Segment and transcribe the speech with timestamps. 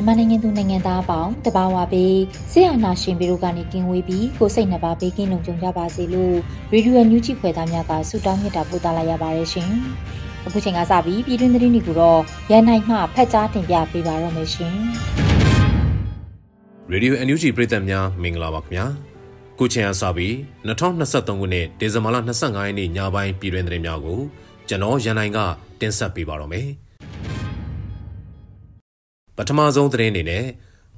[0.00, 2.16] မြန်မာနိုင်ငံသူနိုင်ငံသားအပေါင်းတဘာဝပေး
[2.52, 6.36] ဆရာနာရှင်ပြီးတို့ကနေကင်းဝေးပြီးကိုစိတ်နှပါဘေးကင်းလုံခြုံကြပါစေလို့
[6.72, 9.70] ရေဒီယိုညူးချီဖွယ်သားများကဆုတောင်းမြတ်တာပို့သလာရပါတယ်ရှင်။
[10.46, 12.20] အခုချိန်ကစပြီးပြည်တွင်းသတင်းတွေကိုတော့
[12.50, 14.74] ရန်နိုင်မှဖတ်ကြားတင်ပြပေးပါတော့မယ်ရှင်။
[16.90, 18.86] ရေဒီယို NUG ပြည်သက်များမင်္ဂလာပါခင်ဗျာ။
[19.58, 20.32] ခုချိန်ကစပြီး
[20.68, 24.20] 2023ခုနှစ်ဒီဇင်ဘာလ25ရက်နေ့ညပိုင်းပြည်တွင်းသတင်းများကို
[24.68, 25.38] ကျွန်တော်ရန်နိုင်က
[25.80, 26.68] တင်ဆက်ပေးပါတော့မယ်။
[29.42, 30.44] ပထမဆုံးသတင်းအနေနဲ့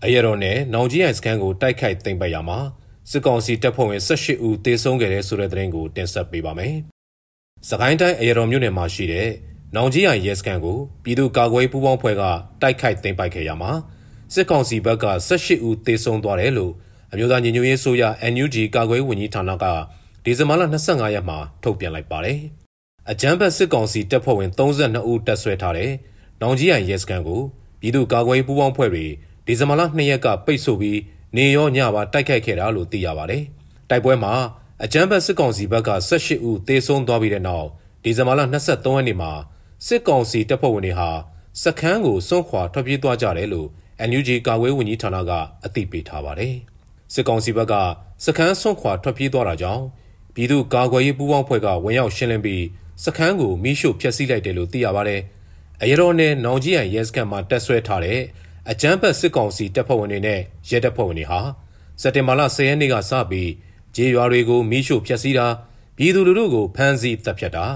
[0.05, 2.59] အရတော်နဲ့နောင်ကြီးအိုင်စကန်ကိုတိုက်ခိုက်သိမ်းပိုက်ရမှာ
[3.11, 6.75] စစ်ကောင်စီတပ်ဖွဲ့ဝင်18ဦးသေဆုံးခဲ့တဲ့ဆိုတဲ့သတင်းကိုတင်ဆက်ပေးပါမယ်။
[7.69, 9.29] စကိုင်းတိုင်းအရတော်မြို့နယ်မှာရှိတဲ့
[9.77, 12.23] နောင်ကြီးအိုင်ရဲစကန်ကိုပြည်သူ့ကာကွယ်ပူးပေါင်းဖွဲ့က
[12.63, 13.73] တိုက်ခိုက်သိမ်းပိုက်ခဲ့ရမှာ
[14.35, 16.73] စစ်ကောင်စီဘက်က18ဦးသေဆုံးသွားတယ်လို့
[17.13, 19.65] အမျိုးသားညီညွတ်ရေးဆိုရ NUG ကာကွယ်ဝန်ကြီးဌာနက
[20.25, 22.39] ဒီဇင်ဘာလ25ရက်မှာထုတ်ပြန်လိုက်ပါတယ်။
[23.11, 25.93] အကြမ်းဖက်စစ်ကောင်စီတပ်ဖွဲ့ဝင်32ဦးတပ်ဆွဲထားတဲ့
[26.41, 27.43] နောင်ကြီးအိုင်ရဲစကန်ကို
[27.83, 29.07] ပြည်သူ့ကာကွယ်ရေးပူးပေါင်းဖွဲ့တွေ
[29.47, 30.99] ဒီဇင်ဘာလ2ရက်ကပိတ်ဆို့ပြီး
[31.37, 33.43] နေရောညပါတိုက်ခိုက်ခဲ့တာလို့သိရပါတယ်။
[33.91, 34.35] တိုက်ပွဲမှာ
[34.85, 37.67] အကြမ်းဖက်စစ်ကောင်စီဘက်က18ဦးသေဆုံးသွားပြီးတဲ့နောက်
[38.03, 39.33] ဒီဇင်ဘာလ23ရက်နေ့မှာ
[39.87, 41.11] စစ်ကောင်စီတပ်ဖွဲ့ဝင်တွေဟာ
[41.63, 43.69] စခန်းကိုစွန့်ခွာထွက်ပြေးသွားကြတယ်လို့
[44.09, 45.33] NUG ကာကွယ်ဝန်ကြီးဌာနက
[45.65, 46.55] အသိပေးထားပါတယ်။
[47.15, 47.75] စစ်ကောင်စီဘက်က
[48.25, 49.85] စခန်းစွန့်ခွာထွက်ပြေးသွားတာကြောင့်
[50.35, 52.65] ပြည်သူ့ကာကွယ်ရေးပူးပေါင်းဖွဲ့ကဝင်ရောက်ရှင်းလင်းပြီး
[53.05, 55.21] စခန်းကိုမိရှို့ဖျက်ဆီးလိုက်တယ်လို့သိရပါတယ်။
[55.85, 58.21] အရတော်နယ်နောင်ကြီးရန်ရဲစခန်းမှာတက်ဆွဲထားတဲ့
[58.71, 61.41] အကြမ်းဖက်စစ်ကောင်စီတပ်ဖွဲ့ဝင်တွေနဲ့ရဲတပ်ဖွဲ့ဝင်တွေဟာ
[62.01, 63.51] စက်တင်ဘာလ10ရက်နေ့ကစပြီး
[63.97, 65.47] ဂျေရွာတွေကိုမိရှို့ဖျက်ဆီးတာ
[65.97, 67.67] ပြည်သူလူထုကိုဖမ်းဆီးတပ်ဖြတ်တာ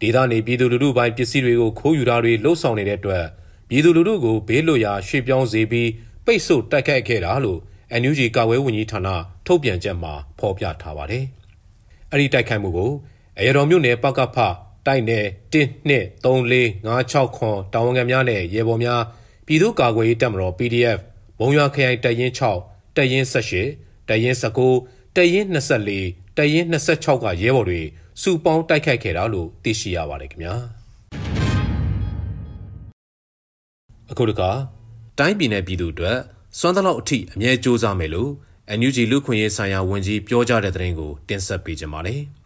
[0.00, 3.24] ဒေသနေပြည်သူလူထုပိုင်းပစ္စည်းတွေကိုခိုးယူတာတွေလှုပ်ဆောင်နေတဲ့အတွက်
[3.68, 5.88] ပြည်သူလူထုကိုဘေးလွတ်ရာရွှေ့ပြောင်းစေပြီး
[6.24, 7.60] ပိတ်ဆို့တိုက်ခိုက်ခဲ့တာလို့
[8.00, 9.08] NUG ကာဝဲဝန်ကြီးဌာန
[9.46, 11.24] ထုတ်ပြန်ချက်မှာဖော်ပြထားပါတယ်။
[12.10, 12.92] အဲ့ဒီတိုက်ခိုက်မှုကို
[13.38, 14.38] အရတော်မြို့နယ်ပကဖ
[14.86, 19.02] တိုက်နယ်1234569ခွန်တာဝန်ခံများနဲ့ရဲဘော်များ
[19.46, 20.98] ပြည်သူ့ကာကွယ်ရေးတပ်မတော် PDF
[21.38, 22.32] ဘုံရွာခရိုင်တပ်ရင်း
[22.64, 27.80] 6တပ်ရင်း18တပ်ရင်း19တပ်ရင်း24တပ်ရင်း26ကရဲဘော်တွေ
[28.22, 30.54] စုပေါင်းတိုက်ခိုက်ခဲ့တာလို့သိရှိရပါတယ်ခင်ဗျာ
[34.10, 34.50] အခုတခါ
[35.18, 36.18] တိုင်းပြည်နယ်ပြည်သူအတွက်
[36.58, 38.30] စွမ်းတလောက်အထိအမြဲစ조사မယ်လို့
[38.78, 42.22] NUG လူခွင့်ရေးဆိုင်ရာဝန်ကြီးပြောကြားတဲ့သတင်းကိုတင်ဆက်ပေးကြပါမယ်။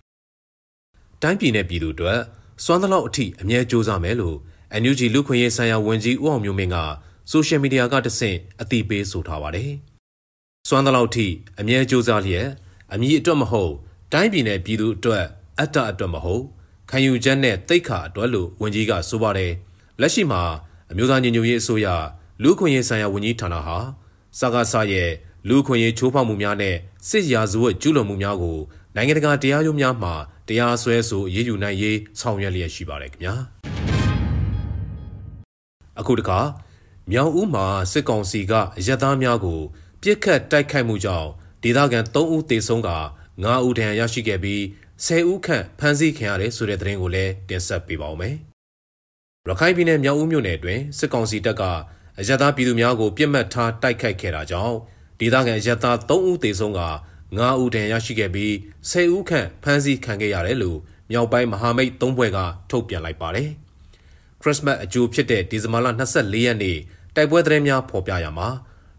[1.22, 2.20] တိုင်းပြည်နဲ့ပြည်သူအတွက်
[2.64, 4.36] စွမ်းသလောက်အထိအမြဲစူးစမ်းမယ်လို့
[4.82, 6.76] NUG လူခွင့်ရေးဆိုင်ရာဝန်ကြီးဦးအောင်မျိုးမင်းက
[7.30, 9.72] ဆိုရှယ်မီဒီယာကတဆင့်အတိပေးဆိုထားပါတယ်။
[10.68, 11.26] စွမ်းသလောက်အထိ
[11.60, 12.48] အမြဲစူးစမ်းလျက်
[12.92, 13.72] အမည်အတွက်မဟုတ်
[14.12, 15.24] တိုင်းပြည်နဲ့ပြည်သူအတွက်
[15.58, 16.44] အတ္တအတွက်မဟုတ်
[16.90, 19.52] ခံယူချက်နဲ့တိတ်ခါအတွက်လို့ဝန်ကြီးကဆိုပါတယ်။
[20.00, 20.42] လက်ရှိမှာ
[20.90, 21.86] အမျိုးသားညီညွတ်ရေးအစိုးရ
[22.42, 23.78] လူခွင့်ရေးဆိုင်ရာဝန်ကြီးဌာနဟာ
[24.38, 25.10] စကားဆရဲ့
[25.48, 26.76] လူခွင့်ရေးချိုးဖောက်မှုများနဲ့
[27.08, 28.58] စစ်ရာဇဝတ်ကျူးလွန်မှုများကို
[28.96, 30.14] နိုင်ငံတကာတရားရုံးများမှာ
[30.48, 33.34] တရားစွဲဆိုအရေးယူနိုင်ရေးဆောင်ရွက်လျက်ရှိပါတယ်ခင်ဗျာ
[36.00, 36.40] အခုတခါ
[37.10, 39.60] မြောင်ဦးမှာစစ်ကောင်စီကအရက်သားများကို
[40.02, 41.28] ပြစ်ခတ်တိုက်ခိုက်မှုကြောင့်
[41.62, 42.90] ဒေသခံ3ဦးသေဆုံးက
[43.32, 44.60] 9ဦးဒဏ်ရာရရှိခဲ့ပြီး
[45.06, 48.34] 10ဦးခန့်ဖမ်းဆီးခံရတယ်ဆိုတဲ့သတင်းကိုလည်းတင်ဆက်ပေးပါောင်းမယ်
[49.48, 51.62] ရခိုင်ပြည်နယ်မြောက်ဦးမြို့နယ်တွင်စစ်ကောင်စီတပ်က
[52.18, 54.76] အရက်သားပြည်သူများကိုပြစ်မှတ်ထားတိုက်ခိုက်ခဲ့တာကြောင့်
[55.20, 56.80] ဒေသခံအရက်သား3ဦးသေဆုံးက
[57.38, 58.52] 9ဦးတန်ရရှိခဲ့ပြီး
[58.90, 60.78] 10ဦးခန့်ဖမ်းဆီးခံခဲ့ရတယ်လို့
[61.10, 62.38] မြောက်ပိုင်းမဟာမိတ်၃ဘွဲ့က
[62.70, 63.48] ထုတ်ပြန်လိုက်ပါတယ်။
[64.40, 66.78] ခရစ်စမတ်အကြိုဖြစ်တဲ့ဒီဇင်ဘာလ24ရက်နေ့
[67.16, 68.48] တိုက်ပွဲသတင်းများဖော်ပြရမှာ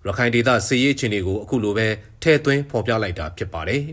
[0.05, 1.87] ရခိုင်ဒေသစစ်ရေးအခြေအနေကိုအခုလိုပဲ
[2.21, 3.83] ထည့်သွင်းဖော်ပြလိုက်တာဖြစ်ပါတယ်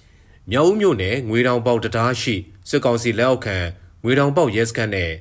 [0.50, 2.34] ။မြောက်ဦးမြို့နယ်ငွေတောင်ပေါက်တရားရှိ
[2.68, 3.56] စစ်ကောင်စီလက်အောက်ခံ
[4.04, 5.12] ငွေတောင်ပေါက်ရဲစခန်းနဲ့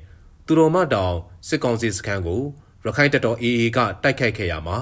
[0.46, 1.16] သူတော်မတောင်
[1.48, 2.42] စစ်ကောင်စီစခန်းကို
[2.86, 4.78] ရခိုင်တပ်တော် AA ကတိုက်ခိုက်ခဲ့ရမှာ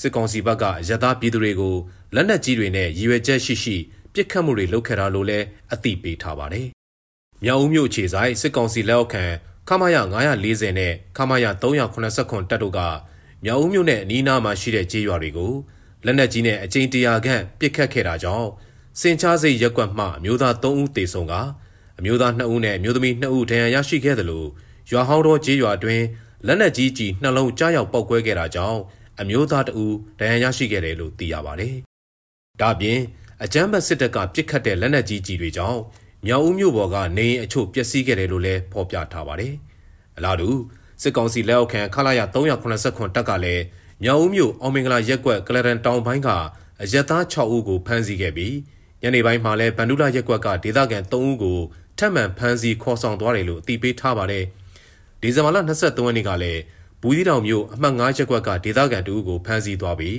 [0.00, 1.74] စစ်ကောင်စီဘက်ကရသပြည်သူတွေကို
[2.14, 3.76] လက်နက်ကြီးတွေနဲ့ရည်ရွယ်ချက်ရှိရှိ
[4.12, 6.66] ပြစ်ခတ်မှုတွေလုပ်ခဲ့တာလို့လည်းအသိပေးထားပါတယ်။
[7.44, 9.24] မြောက်ဦးမြို့ခြေဆိုင်စစ်ကောင်စီလက်အောက်ခံ
[9.68, 9.96] ခမာယ
[10.36, 12.80] 940နဲ့ခမာယ389တပ်တို့က
[13.44, 15.52] မြောက်ဦးမြို့နဲ့အနီးအနားမှာရှိတဲ့ကြေးရွာတွေကို
[16.04, 18.48] လက်နက်ကြီးနဲ့အကြိမ်တရာခန့်ပစ်ခတ်ခဲ့တာကြောင့်
[19.00, 21.34] စင်ချားစိတ်ရက်ကွက်မှအမျိုးသား3ဦးသေဆုံးက
[21.98, 24.44] အမျိုးသား2ဦးနဲ့အမျိုးသမီး2ဦးဒဏ်ရာရရှိခဲ့သလို
[24.90, 26.02] ရွာဟောင်းတော်ကြေးရွာတွင်
[26.46, 28.80] လက်နက်ကြီးကြီးနှလုံးကြားရောက်ပောက်ကွဲခဲ့တာကြောင့်
[29.20, 31.74] အမျိုးသားတဦးဒဏ်ရာရရှိခဲ့တယ်လို့သိရပါတယ်။
[32.60, 32.98] ဒါ့အပြင်
[33.44, 35.80] အကြမ်းဖက်စစ်တပ်ကပစ်ခတ်တဲ့လက်နက်ကြီးကြီးတွေကြောင့်
[36.26, 39.52] မြောက်ဦးမြို့ပေါ်ကနေအိမ်အချို့ပျက်စီးခဲ့တယ်လို့လည်းဖော်ပြထားပါတယ်။
[40.16, 40.50] အလားတူ
[41.02, 43.62] စစ်ကောင်စီလက်အောက်ခံခလာရ389တပ်ကလည်း
[44.04, 46.28] မြောက်ဦးမြို့အောင်မင်္ဂလာရက်ကွက်ကလရန်တောင်ပိုင်းက
[46.82, 48.54] အရက်သား6ဦးကိုဖမ်းဆီးခဲ့ပြီး
[49.02, 51.58] ညနေပိုင်းမှာလည်းဗန္ဒူလာရက်ကွက်ကဒေသခံ3ဦးကို
[51.98, 54.44] ထပ်မံဖမ်းဆီးခေါ်ဆောင်သွားတယ်လို့အသိပေးထားပါတယ်။
[55.22, 56.60] ဒီဇင်ဘာလ23ရက်နေ့ကလည်း
[57.02, 60.18] ဘူးသီးတောင်မြို့အမှတ်9ရက်ကွက်ကဒေသခံ2ဦးကိုဖမ်းဆီးသွားပြီး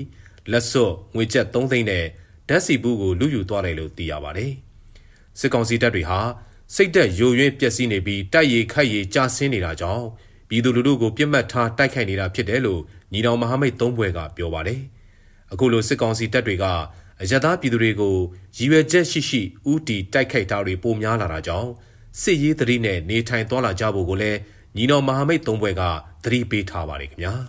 [0.51, 2.05] လက်စွပ်ငွေကျပ်3သိန်းနဲ့
[2.49, 4.51] ဓာတ်စီဘူးကိုလူယူသွားတယ်လို့သိရပါတယ်။
[5.39, 6.19] စစ်ကောင်စီတပ်တွေဟာ
[6.75, 10.05] စိတ်သက်ယိုယွင်းပျက်စီးနေပြီးတိုက်ရီခိုက်ရီကြာဆင်းနေတာကြောင့်
[10.49, 12.81] ပြည်သူလူထုကိုပြစ်မှတ်ထားတိုက်ခိုက်နေတာဖြစ်တယ်လို့
[13.13, 14.79] ညီတော်မဟာမိတ်သုံးဘွဲကပြောပါတယ်။
[15.53, 16.65] အခုလိုစစ်ကောင်စီတပ်တွေက
[17.21, 18.15] အယက်သားပြည်သူတွေကို
[18.57, 19.41] ရည်ရွယ်ချက်ရှိရှိ
[19.71, 21.69] ဥတီတိုက်ခိုက်တာတွေပိုများလာတာကြောင့်
[22.21, 24.39] စစ်ရေးသတိနဲ့နေထိုင်သွားလာကြဖို့ကိုလည်း
[24.75, 25.83] ညီတော်မဟာမိတ်သုံးဘွဲက
[26.23, 27.33] သတိပေးထားပါတယ်ခင်ဗျာ။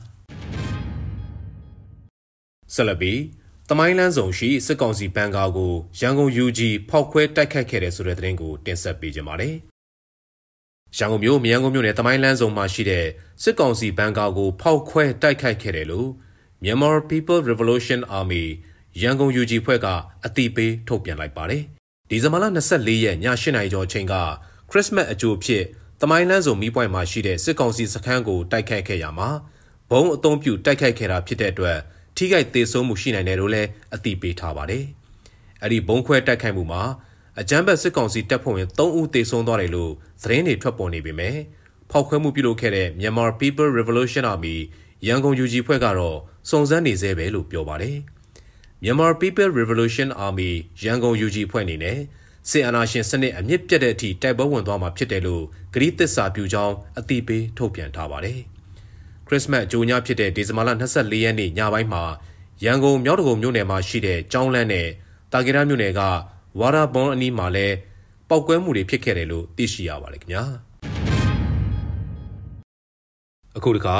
[2.75, 3.21] ဆက်လက်ပြီး
[3.69, 9.55] တမိုင်းလန်းဆောင်ရှိစစ်ကောင်စီဘန်ကာကိုရန်ကုန် UG ဖောက်ခွဲတိုက်ခိုက်ခဲ့တဲ့ဆိုတဲ့သတင်းကိုတင်ဆက်ပေးကြပါမယ်။
[10.99, 13.07] ရန်ကုန်မြို့မြန်ကုန်မြို့နယ်တမိုင်းလန်းဆောင်မှာရှိတဲ့
[13.43, 16.09] စစ်ကောင်စီဘန်ကာကိုဖောက်ခွဲတိုက်ခိုက်ခဲ့တယ်လို့
[16.63, 18.45] Myanmar People Revolution Army
[19.03, 19.87] ရန်ကုန် UG ဖွဲ့က
[20.25, 21.63] အတိပေးထုတ်ပြန်လိုက်ပါတယ်။
[22.09, 22.45] ဒီဇင်ဘာလ
[22.75, 24.15] 24ရက်ည8နာရီကျော်အချိန်က
[24.71, 25.65] ခရစ်စမတ်အကြိုဖြစ်
[26.03, 29.29] တမိုင်းလန်းဆောင်မီးပွိုင်မှာရှိတဲ့စစ်ကောင်စီစခန်းကိုတိုက်ခိုက်ခဲ့ရမှာ
[29.91, 31.79] ဘုံအုံပြုတိုက်ခိုက်ခဲ့တာဖြစ်တဲ့အတွက်
[32.17, 34.85] ထိခိုက်သေးဆုံးမှုရှိနိုင်တယ်လို့လည်းအသိပေးထားပါတယ်။
[35.63, 36.83] အဲ့ဒီဘုံခွဲတိုက်ခိုက်မှုမှာ
[37.41, 39.93] အကြမ်းဖက်စစ်ကောင်စီတပ်ဖွဲ့ဝင်3ဦးသေဆုံးသွားတယ်လို့
[40.23, 41.37] သတင်းတွေထွက်ပေါ်နေပေမဲ့
[41.91, 44.57] ဖောက်ခွဲမှုပြုလုပ်ခဲ့တဲ့ Myanmar People Revolution Army
[45.07, 46.19] ရန်ကုန် UG ဖွဲ့ကတော့
[46.51, 47.97] စုံစမ်းနေသေးပဲလို့ပြောပါတယ်။
[48.83, 50.51] Myanmar People Revolution Army
[50.85, 51.99] ရန်ကုန် UG ဖွဲ့အနေနဲ့
[52.49, 55.45] စစ်အာဏာရှင်စနစ်အမြင့်ပြတ်တဲ့အထိတိုက်ပွဲဝင်သွားမှာဖြစ်တယ်လို့
[55.75, 58.39] ဂရီးသစ္စာပြုကြောင်းအသိပေးထုတ်ပြန်ထားပါတယ်။
[59.27, 62.03] ခရစ်စမတ်အကြိုညဖြစ်တဲ့ဒီဇင်ဘာလ24ရက်နေ့ညပိုင်းမှာ
[62.65, 64.89] ရန်ကုန်မြောက်တကုံမြို့နယ်မှာရှိတဲ့ကျောင်းလန်းနဲ့
[65.33, 66.01] တာဂီရာမြို့နယ်က
[66.61, 67.77] ဝါရာဘွန်အနီးမှာလည်း
[68.29, 70.45] ပောက်ကွဲမှုတွေဖြစ်ခဲ့တယ်လို့သိရှိရပါတယ်ခင်ဗျာ
[73.57, 73.97] အခုတခါ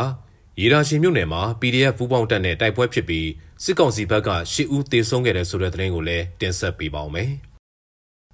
[0.61, 3.29] ရေဒါရှင်မြို့နယ်မှာ PDF ပူးပေါင်းတပ်နဲ့တိုက်ပွဲဖြစ်ပြီး
[3.65, 7.50] စစ်ကောင်စီဘက်က၈ဦးသေဆုံးခဲ့တဲ့ဆိုတဲ့သတင်းကိုလည်းတင်ဆက်ပေးပါောင်းမယ်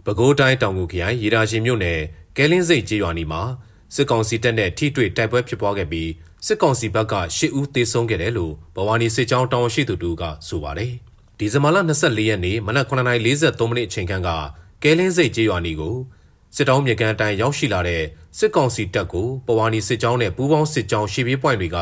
[0.06, 2.00] ပဲခူးတိုင်းတောင်ငူခရိုင်ရေဒါရှင်မြို့နယ်
[2.36, 3.42] ကဲလင်းစိတ်ကျေးရွာနီမှာ
[3.94, 6.10] စစ်ကောင်စီတပ်နဲ့ထိတွေ့တိုက်ပွဲဖြစ်ပွားခဲ့ပြီး
[6.46, 10.92] စစ်ကောင်စီဘက်က၈ဦးသေဆုံးခဲ့တယ်လို့ဘဝနီစစ်ကြောင်းတောင်ရှိသူတို့ကဆိုပါတယ်
[11.38, 14.30] ဒီဇင်ဘာလ24ရက်နေ့မနက်9:43မိနစ်အချိန်ခန့်က
[14.82, 15.96] ကဲလင်းစိတ်ကျေးရွာနီကို
[16.56, 18.02] စစ်တောင်းမြေကန်အတိုင်းရောက်ရှိလာတဲ့
[18.38, 21.78] စစ်ကောင်စီတပ်ကိုပဝါနီစစ်ကြောင်းနဲ့ပူးပေါင်းစစ်ကြောင်းရှေ့ပြေးပွိုင်တွေက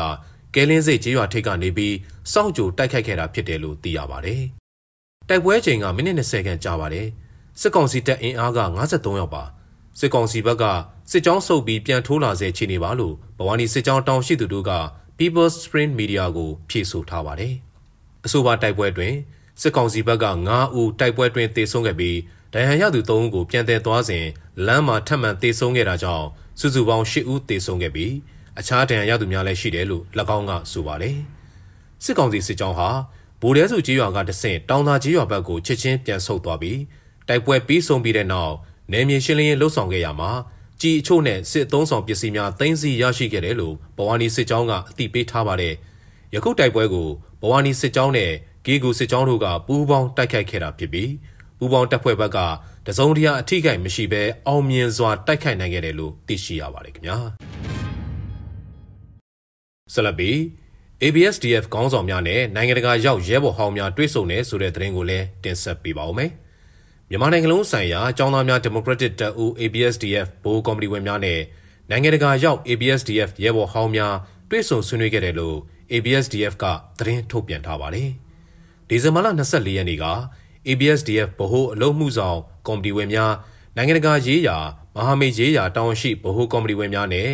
[0.55, 1.95] ကဲလင်းစိတ်ကျေးရွာထိပ်ကနေပြီး
[2.31, 4.41] စောင့်ကြိုတိုက်ခိုက်ခဲ့တာဖြစ်တယ်လို့သိရပါတယ်။
[5.29, 7.07] တိုက်ပွဲချိန်ကမိနစ်20ခန့်ကြာပါတယ်။
[7.61, 9.43] စစ်ကောင်စီတပ်အင်အားက53ယောက်ပါ။
[9.99, 10.63] စစ်ကောင်စီဘက်က
[11.11, 14.71] စစ်ကြောင်းဆုတ်ပြီးပြန်ထိုးလာစေချေနေပါလို့ပဝါနီစစ်ကြောင်းတောင်ရှိသူတို့က
[15.17, 17.53] People's Spring Media ကိုဖြေဆိုထားပါတယ်။
[18.25, 19.13] အဆိုပါတိုက်ပွဲတွင်
[19.61, 22.17] စစ်ကောင်စီဘက်က9ဦးတိုက်ပွဲတွင်သေဆုံးခဲ့ပြီး
[22.53, 24.25] ဒဏ်ရာရသူ3ဦးကိုပြန်သည်သွားစဉ်
[24.65, 26.27] လမ်းမှာထပ်မံသေဆုံးခဲ့တာကြောင့်
[26.59, 28.13] စုစုပေါင်း10ဦးသေဆုံးခဲ့ပြီး
[28.59, 30.03] အခြားဒဏ်ရာရသူများလည်းရှိတယ်လို့၎
[30.37, 31.17] င်းကဆိုပါတယ်။
[32.03, 32.89] စစ်ကောင်စီစစ်ကြောင်းဟာ
[33.41, 36.79] ဗိုလ်တဲစုကြီးရွာကတဆင့်တောင်သာကြီးရွာဘက်ကိုချက်ချင်းပြန်ဆုတ်သွားပြီး
[37.29, 38.53] တိုက်ပွဲပြီးဆုံးပြီးတဲ့နောက်
[38.91, 40.31] နယ်မြေရှင်းလင်းရေးလှုပ်ဆောင်ခဲ့ရမှာ
[40.81, 45.73] ကြီးအချို့နဲ့စစ်သုံးဆောင်ပစ္စည်းများသိမ်းဆည်းရရှိခဲ့တယ်လို့ဘဝနီစစ်ကြောင်းကအသိပေးထားပါတယ်။
[46.33, 47.07] ယခုတိုက်ပွဲကို
[47.41, 48.31] ဘဝနီစစ်ကြောင်းနဲ့
[48.65, 51.11] ဂေဂူစစ်ကြောင်းတို့ကပူးပေါင်းတိုက်ခိုက်ခဲ့တာဖြစ်ပြီး
[51.57, 52.37] ပူးပေါင်းတပ်ဖွဲ့ဘက်က
[52.87, 57.17] တစုံတရာအထိခိုက်မရှိဘဲအောင်မြင်စွာတိုက်ခိုက်နိုင်ခဲ့တယ်လို့သိရှိရပါတယ်ခင်ဗျာ
[59.93, 60.31] ဆလဘီ
[61.03, 66.31] ABSDF ခေါင်းဆောင်များနဲ့နိုင်ငံတကာရောက်ရဲဘော်ဟောင်းများတွေ့ဆုံနေဆိုတဲ့သတင်းကိုလည်းတင်ဆက်ပေးပါဦးမယ်
[67.09, 71.39] မြန်မာနိုင်ငံလုံးဆိုင်ရာအကြောင်းသားများဒီမိုကရက်တစ်တပ်ဦး ABSDF ဘိုးကော်မတီဝင်များနဲ့
[71.89, 74.15] နိုင်ငံတကာရောက် ABSDF ရဲဘော်ဟောင်းများ
[74.49, 75.57] တွေ့ဆုံဆွေးနွေးခဲ့တယ်လို့
[75.91, 76.65] ABSDF က
[76.99, 78.09] သတင်းထုတ်ပြန်ထားပါတယ်။
[78.89, 80.05] ဒီဇင်ဘာလ24ရက်နေ့က
[80.67, 83.33] ABSDF ဗဟိုအလုံးမှုဆောင်ကော်မတီဝင်များ
[83.75, 84.57] နိုင်ငံတကာရေးရာ
[84.95, 87.29] မဟာမိတ်ရေးရာတာဝန်ရှိဗဟိုကော်မတီဝင်များနဲ့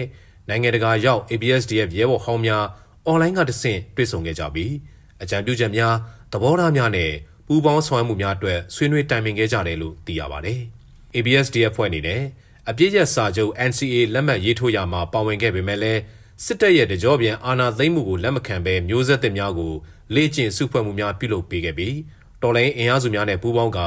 [0.49, 2.65] နိုင်ငံတကာရောက် ABSDF ရဲဘော်ဟောင်းများ
[3.05, 4.73] အွန်လိုင်းကတဆင့်တွေ့ဆုံခဲ့ကြပြီး
[5.21, 5.95] အကြံပြုချက်များ
[6.31, 7.11] သဘောထားများနဲ့
[7.53, 10.59] ပူးပေါင်းဆောင်ရွက်မှုများအတွက်ဆွေးနွေးတိုင်ပင်ခဲ့ကြတယ်လို့သိရပါတယ်။
[11.15, 12.21] ABSDF ဖွဲ့အနေနဲ့
[12.69, 16.01] အပြည့်ရစာချုပ် NCA လက်မှတ်ရေးထိုးရမှာပါဝင်ခဲ့ပေမဲ့လည်း
[16.45, 19.73] စစ်တပ်ရဲ့တကြောပြန်အာဏာသိမ်းမှုကိုလက်မခံဘဲမျိုးဆက်သစ်များကို
[20.15, 21.95] လေ့ကျင့်စုဖွဲ့မှုများပြုလုပ်ပေးခဲ့ပြီး
[22.41, 23.79] တော်လိုင်းအင်အားစုများနဲ့ပူးပေါင်းက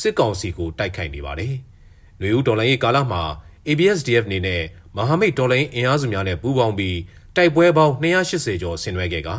[0.00, 1.54] စစ်ကောင်စီကိုတိုက်ခိုက်နေပါတယ်။
[2.18, 3.22] ຫນွေဦးတော်လိုင်းရေးကာလမှာ
[3.68, 4.62] ABSDF နေနဲ့
[4.96, 6.98] မဟာမိတ်တော်လိုင်းအင်အားစုများနဲ့ပူးပေါင်းပြီး
[7.36, 9.30] တိုက်ပွဲပေါင်း280ကျော်ဆင်နွှဲခဲ့က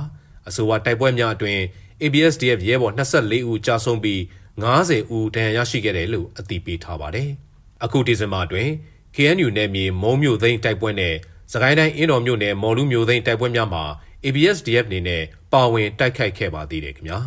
[0.47, 1.61] အဆိုပါတိုက်ပွဲများအတွင်း
[2.03, 4.19] ABSDF ရဲဘော်24ဦးကြာဆုံးပြီး
[4.63, 7.29] 90ဦးဒဏ်ရာရရှိခဲ့တယ်လို့အသိပေးထားပါတယ်။
[7.83, 8.69] အခုဒီဇင်ဘာတွင်
[9.15, 11.15] KNU နယ်မြေမုံမြို့သိန်းတိုက်ပွဲနဲ့
[11.53, 13.83] စကိုင်းတိုင်းအင်းတော်မြို့နယ်မော်လူမြို့သိန်းတိုက်ပွဲများမှာ
[14.25, 17.19] ABSDF နေနဲ့ပါဝင်တိုက်ခိုက်ခဲ့ပါသေးတယ်ခင်ဗျာ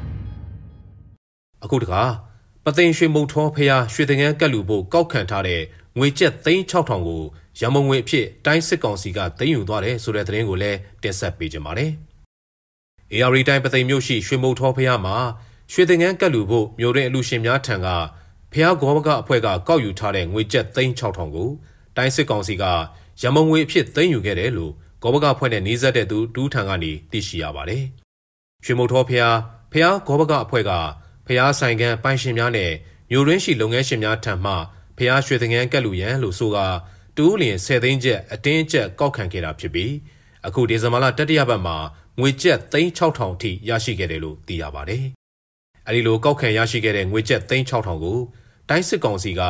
[1.64, 2.02] ။အခုတခါ
[2.64, 5.62] ပသိမ်ရွှေမုံထောဖျားရွှေတငန်းကတ်လူဖို့ကောက်ခံထားတဲ့
[5.98, 7.22] ငွေကျပ်36000ကို
[7.60, 11.92] ရမုံငွေအဖြစ်တိုင်းစစ်ကောင်စီကသိမ်းယူသွားတယ်ဆိုတဲ့သတင်းကိုလည်းတင်ဆက်ပေးကြပါမယ်။
[13.14, 15.16] AR တိုင်းပသိမ်မြို့ရှိရွှေမုံထောဖျားမှာ
[15.72, 17.88] ရွှေတငန်းကတ်လူဖို့မြို့တွင်အလူရှင်များထံက
[18.52, 21.50] ဖျားဂောဘကအဖွဲ့ကကောက်ယူထားတဲ့ငွေကျပ်36000ကို
[21.96, 22.64] တိုင်းစစ်ကောင်စီက
[23.22, 27.82] ရမုံငွေအဖြစ်သိမ်းယူခဲ့တယ်လို့ဂောဘကဖွဲ့နဲ့နှီးစပ်တဲ့သူတူးထံကနေသိရှိရပါတယ်။
[28.64, 29.36] ရွှေမုံထောဖျား
[29.72, 30.72] ဖျားဂောဘကအဖွဲ့က
[31.26, 32.72] ဖျားဆိုင်ကန်ပိုင်ရှင်များနဲ့
[33.10, 34.52] မြို့ရင်းရှိလုပ်ငန်းရှင်များထံမှ
[34.98, 36.58] ဖျားရွှေသငန်းကတ်လူရန်လို့ဆိုက
[37.16, 39.92] တူးလျင်10သိန်းကျပ်အတင်းကျပ်ကောက်ခံခဲ့တာဖြစ်ပြီး
[40.46, 41.76] အခုဒီဇင်ဘာလတတိယပတ်မှာ
[42.20, 45.04] ငွေကျပ်3600ထိရရှိခဲ့တယ်လို့သိရပါတယ်။
[45.86, 48.18] အဲဒီလိုကောက်ခံရရှိခဲ့တဲ့ငွေကျပ်3600ကို
[48.68, 49.42] တိုင်းစစ်ကောင်စီက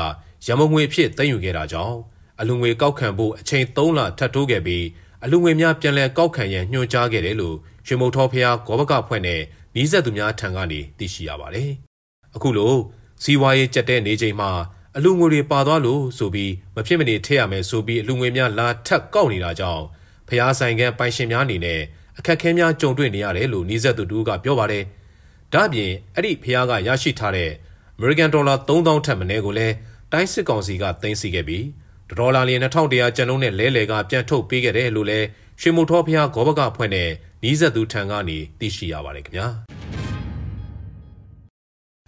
[0.46, 1.96] ရမုံငွေအဖြစ်သိမ်းယူခဲ့တာကြောင့်
[2.40, 4.84] အလူငွေကောက်ခံဖို့အချိန်3လထပ်တိုးခဲ့ပြီး
[5.24, 9.40] အလူငွေများပြန်လည်ကောက်ခံရန်ညွှန်ကြားခဲ့တယ်လို့ရွှေမုံထောဖျားဂောဘကဖွဲ့နဲ့
[9.74, 11.70] နီးစပ်သူများထံကနေသိရှိရပါတယ်။
[12.36, 12.74] အခုလို
[13.22, 14.50] စီးပွားရေးကြက်တဲ့နေချိန်မှာ
[14.96, 19.84] အလူငွေတွေပါသွားလို့ဆိုပြီးမဖြစ်မနေထည့်ရမယ်ဆိုပြီးအလူငွေများလာထက်ကောက်နေတာကြောင့်
[20.28, 21.80] ဖျားဆိုင်ကပိုင်ရှင်များအနေနဲ့
[22.20, 24.84] အခက်ခဲများကြုံတွေ့နေရတယ်လို့နီးစပ်သူတူကပြောပါတယ်။
[25.52, 27.50] ဒါ့အပြင်အဲ့ဒီဖျားကရရှိထားတဲ့
[27.98, 29.74] American Dollar 3000ထက်မနည်းကိုလည်း
[30.12, 31.64] တိုင်းစစ်ကောင်စီကသိမ်းဆီးခဲ့ပြီး
[32.18, 35.26] ဒေါ်လာလျင်2100ကျန်လုံးနဲ့လဲလှယ်ကပြန်ထုတ်ပေးခဲ့တယ်လို့လည်း
[35.60, 37.10] ရွှေမုထောဖျားဂောဘကဖွဲ့နဲ့
[37.42, 39.46] နီးစပ်သူထံကနေသိရှိရပါတယ်ခင်ဗျာ။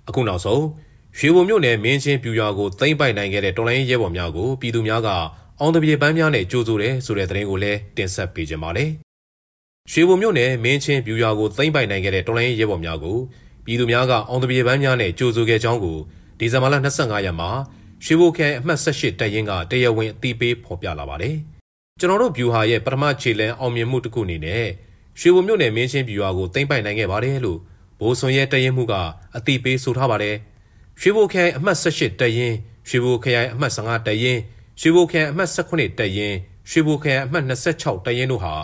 [0.08, 0.62] အခုနောက်ဆုံး
[1.18, 5.08] ရွှေဘုံမြို့နယ်မင်းချင်းပြူရွာကိုသိမ်းပိုက်နိုင်ခဲ့တဲ့တော်လိုင်းရဲဘော်များကိုပြည်သူများက
[5.60, 8.92] အောင်တပြေပန်းများနဲ့ကြိုးဆိုတယ်ဆိုတဲ့သတင်းကိုလည်းတင်ဆက်ပေးကြပါမယ်။
[9.90, 13.18] ရွှေဘုံမြို့နယ်မင်းချင်းပြူရွာကိုသိမ်းပိုက်နိုင်ခဲ့တဲ့တော်လိုင်းရဲဘော်များကို
[13.64, 15.98] ပြည်သူများကအောင်တပြေပန်းများနဲ့ကြိုးဆိုခဲ့ကြောင်းကို
[16.38, 17.50] ဒီဇင်ဘာလ25ရက်မှာ
[18.04, 21.34] ရွှေဘိုခရိုင်အမှတ်18တပ်ရင်းကတရားဝင်အသိပေးဖော်ပြလာပါတယ်။
[22.00, 24.66] ကျွန်တော်တို့ဗျူဟာရဲ့ပထမခြေလှမ်းအောင်မြင်မှုတစ်ခုအနေနဲ့
[25.20, 27.58] ရွှေဘိုမြို့နယ်မင်းချင်းဗျူဟာကိုသိမ်းပိုက်နိုင်ခဲ့ပါတယ်လို့
[28.00, 28.94] ဘိုးစွန်ရဲ့တပ်ရင်းမှုက
[29.36, 30.36] အသိပေးဆိုထားပါတယ်။
[31.00, 32.56] ရွှေဘိုခရိုင်အမှတ်18တပ်ရင်း
[32.88, 34.40] ရွှေဘိုခရိုင်အမှတ်15တပ်ရင်း
[34.80, 36.36] ရွှေဘိုခရိုင်အမှတ်18တပ်ရင်း
[36.70, 38.54] ရွှေဘိုခရိုင်အမှတ်26တပ်ရင်းတို့ဟာ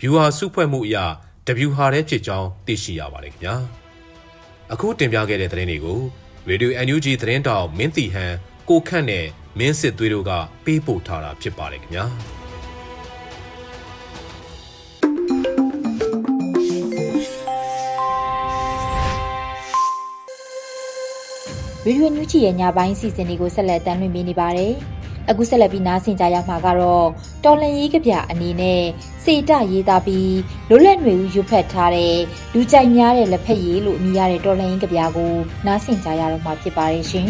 [0.00, 1.04] ဗျူဟာစုဖွဲ့မှုအရာ
[1.46, 3.54] တဗျူဟာတဲ့ဖြစ်ကြောင်းသိရှိရပါတယ်ခင်ဗျာ
[4.72, 6.00] အခုတင်ပြခဲ့တဲ့သတင်းတွေကို
[6.48, 8.34] Radio NUG သတင်းတောင်မင်းတီဟန်
[8.68, 9.26] ကိုခန့်နဲ့
[9.58, 10.30] မင်းစစ်သွေးတို့က
[10.64, 12.06] ပေးပို့ထားတာဖြစ်ပါတယ်ခင်ဗျာ
[21.84, 24.74] ဗီဒီယိုညူချီရဲ့ညပိုင်းစီစဉ်တွေကိုဆက်လက်တင်ပြနေပါတယ်။
[25.28, 27.06] အခုဆက်လက်ပြီးနားဆင်ကြရမှာကတော့
[27.44, 28.82] တော်လန်ရေးကဗျအနေနဲ့
[29.24, 30.36] စေတရေးသားပြီး
[30.68, 32.16] လွတ်လပ်နေဦးရွတ်ဖက်ထားတဲ့
[32.54, 35.32] လူကြိုက်များတဲ့လက်ဖက်ရည်လို့အမည်ရတဲ့တော်လန်ရေးကဗျကို
[35.66, 37.28] နားဆင်ကြရတော့မှာဖြစ်ပါတယ်ရှင်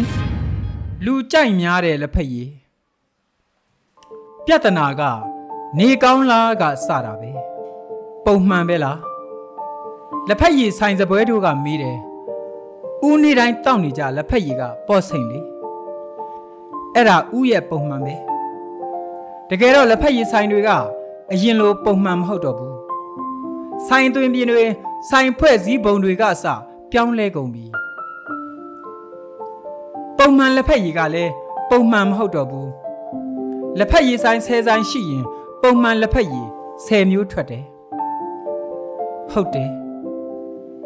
[1.05, 2.49] ။လူကြိုက်များတဲ့လက်ဖက်ရည်
[4.45, 5.01] ပြဿနာက
[5.79, 7.31] နေကောင်းလားကစတာပဲ
[8.25, 8.99] ပုံမှန်ပဲလား
[10.27, 11.97] လက်ဖက်ရည်ဆိုင်စပွဲတို့ကမေးတယ်
[13.07, 15.39] ဦးနေတိုင်းတောက်နေကြလက်ဖက်ရည်ကပေါ့စိန်လေ
[16.97, 18.15] အဲ့ဒါဥရဲ့ပုံမှန်ပဲ
[19.49, 20.69] တကယ်တော့လက်ဖက်ရည်ဆိုင်တွေက
[21.33, 22.75] အရင်လိုပုံမှန်မဟုတ်တော့ဘူး
[23.87, 24.63] ဆိုင်သွင်းပြင်းတွေ
[25.09, 26.45] ဆိုင်ဖွဲ့စည်းပုံတွေကအစ
[26.91, 27.65] ပြောင်းလဲကုန်ပြီ
[30.17, 31.31] ပုံမှန်လက်ဖက်ရည်ကလည်း
[31.69, 32.69] ပုံမှန်မဟုတ်တော့ဘူး
[33.77, 35.23] လက်ဖက်ရည်ဆိုင်10ဆိုင်ရှိရင်
[35.61, 36.47] ပုံမှန်လက်ဖက်ရည်
[36.85, 37.65] 10မျိုးထွက်တယ်
[39.31, 39.69] ဟုတ်တယ်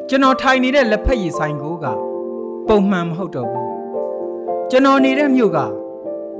[0.09, 1.85] ကျွန်တော်ထိုင်နေတဲ့လက်ဖက်ရည်ဆိုင်ကိုက
[2.67, 3.67] ပုံမှန်မဟုတ်တော့ဘူး
[4.69, 5.59] ကျွန်တော်နေတဲ့မြို့က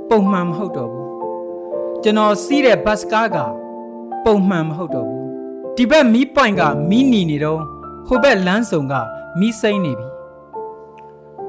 [0.08, 1.08] ပုံမှန်မဟုတ်တော့ဘူး
[2.02, 3.38] ကျွန်တော်စီးတဲ့ဘတ်စကားက
[4.24, 5.26] ပုံမှန်မဟုတ်တော့ဘူး
[5.76, 7.60] ဒီဘက်မီးပွိုင်ကမီးနီနေတော့
[8.06, 8.94] ဟိုဘက်လမ်းစုံက
[9.40, 10.08] မီးစိမ့်နေပြီ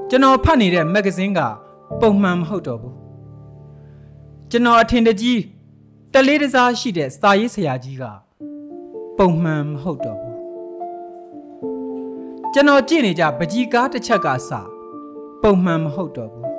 [0.10, 1.40] ကျွန်တော်ဖတ်နေတဲ့မဂ္ဂဇင်းက
[2.02, 2.96] ပုံမှန်မဟုတ်တော့ဘူး
[4.52, 5.42] ကျွန်တော်အထင်တကြီး
[6.14, 8.04] တလေးတစားရှိတဲ့စာရေးဆရာကြီးက
[9.18, 10.38] ပုံမှန်မဟုတ်တော့ဘူး
[12.54, 14.52] ကျွန်တော်ကြည့်နေကြပကြီးကားတစ်ချက်ကစ
[15.42, 16.50] ပုံမှန်မဟုတ်တော့ဘူး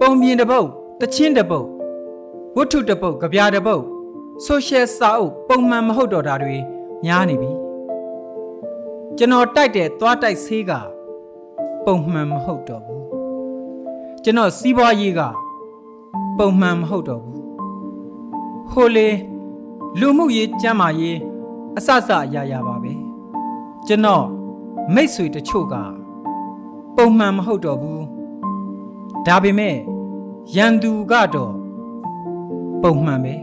[0.00, 0.68] ပုံပြင်တစ်ပုတ်
[1.02, 1.68] တချင်းတစ်ပုတ်
[2.56, 3.84] ဝတ္ထုတစ်ပုတ်ကြပြတစ်ပုတ်
[4.44, 6.56] ဆိုရှယ်စာအုပ်ပုံမှန်မဟုတ်တော့တာတွေ
[7.04, 7.52] များနေပြီ
[9.16, 10.72] ကျွန်တော်တိုက်တဲ့သွားတိုက်ဆေးက
[11.84, 13.04] ပုံမှန်မဟုတ်တော့ဘူး
[14.24, 15.20] ကျွန်တော်စီးပွားရေးက
[16.38, 17.40] ပုံမှန်မဟုတ်တော့ဘူး
[18.72, 19.08] ဟိုလေ
[20.00, 21.18] လူမှုရေးကျန်းမာရေး
[21.76, 22.92] အစစအရာရာပါပဲ
[23.86, 24.26] ကျွန်တော်
[24.94, 25.74] မိတ်ဆွေတချို့က
[26.96, 28.04] ပုံမှန်မဟုတ်တော့ဘူး
[29.26, 29.76] ဒါပေမဲ့
[30.56, 31.52] ရန်သူကတော့
[32.82, 33.34] ပပုံမှန်ပဲ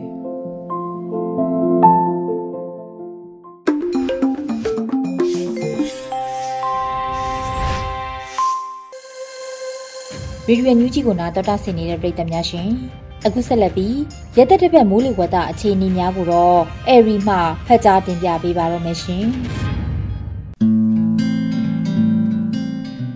[10.48, 12.70] ရေဒီယိုညူးကြီးကိုနာတော်တာဆင်နေတဲ့ပြည်သက်များရှင်
[13.26, 13.98] အခုဆက်လက်ပြီး
[14.38, 17.36] ရသက်တစ်ပတ်မိုးလေဝသအခြေအနေများကိုတော့အဲရီမှ
[17.68, 19.26] ဖတ်ကြားတင်ပြပေးပါတော့မယ်ရှင်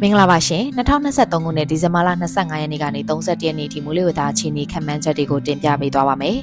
[0.03, 0.63] မင်္ဂလာပါရှင်
[1.08, 6.38] 2023ခုနှစ်ဒီဇင်ဘာလ25ရက်နေ့ကနေ31ရက်နေ့ထိမိုးလေဝသအခြေအနေခန့်မှန်းချက်တွေကိုတင်ပြပေးသွားပါမယ်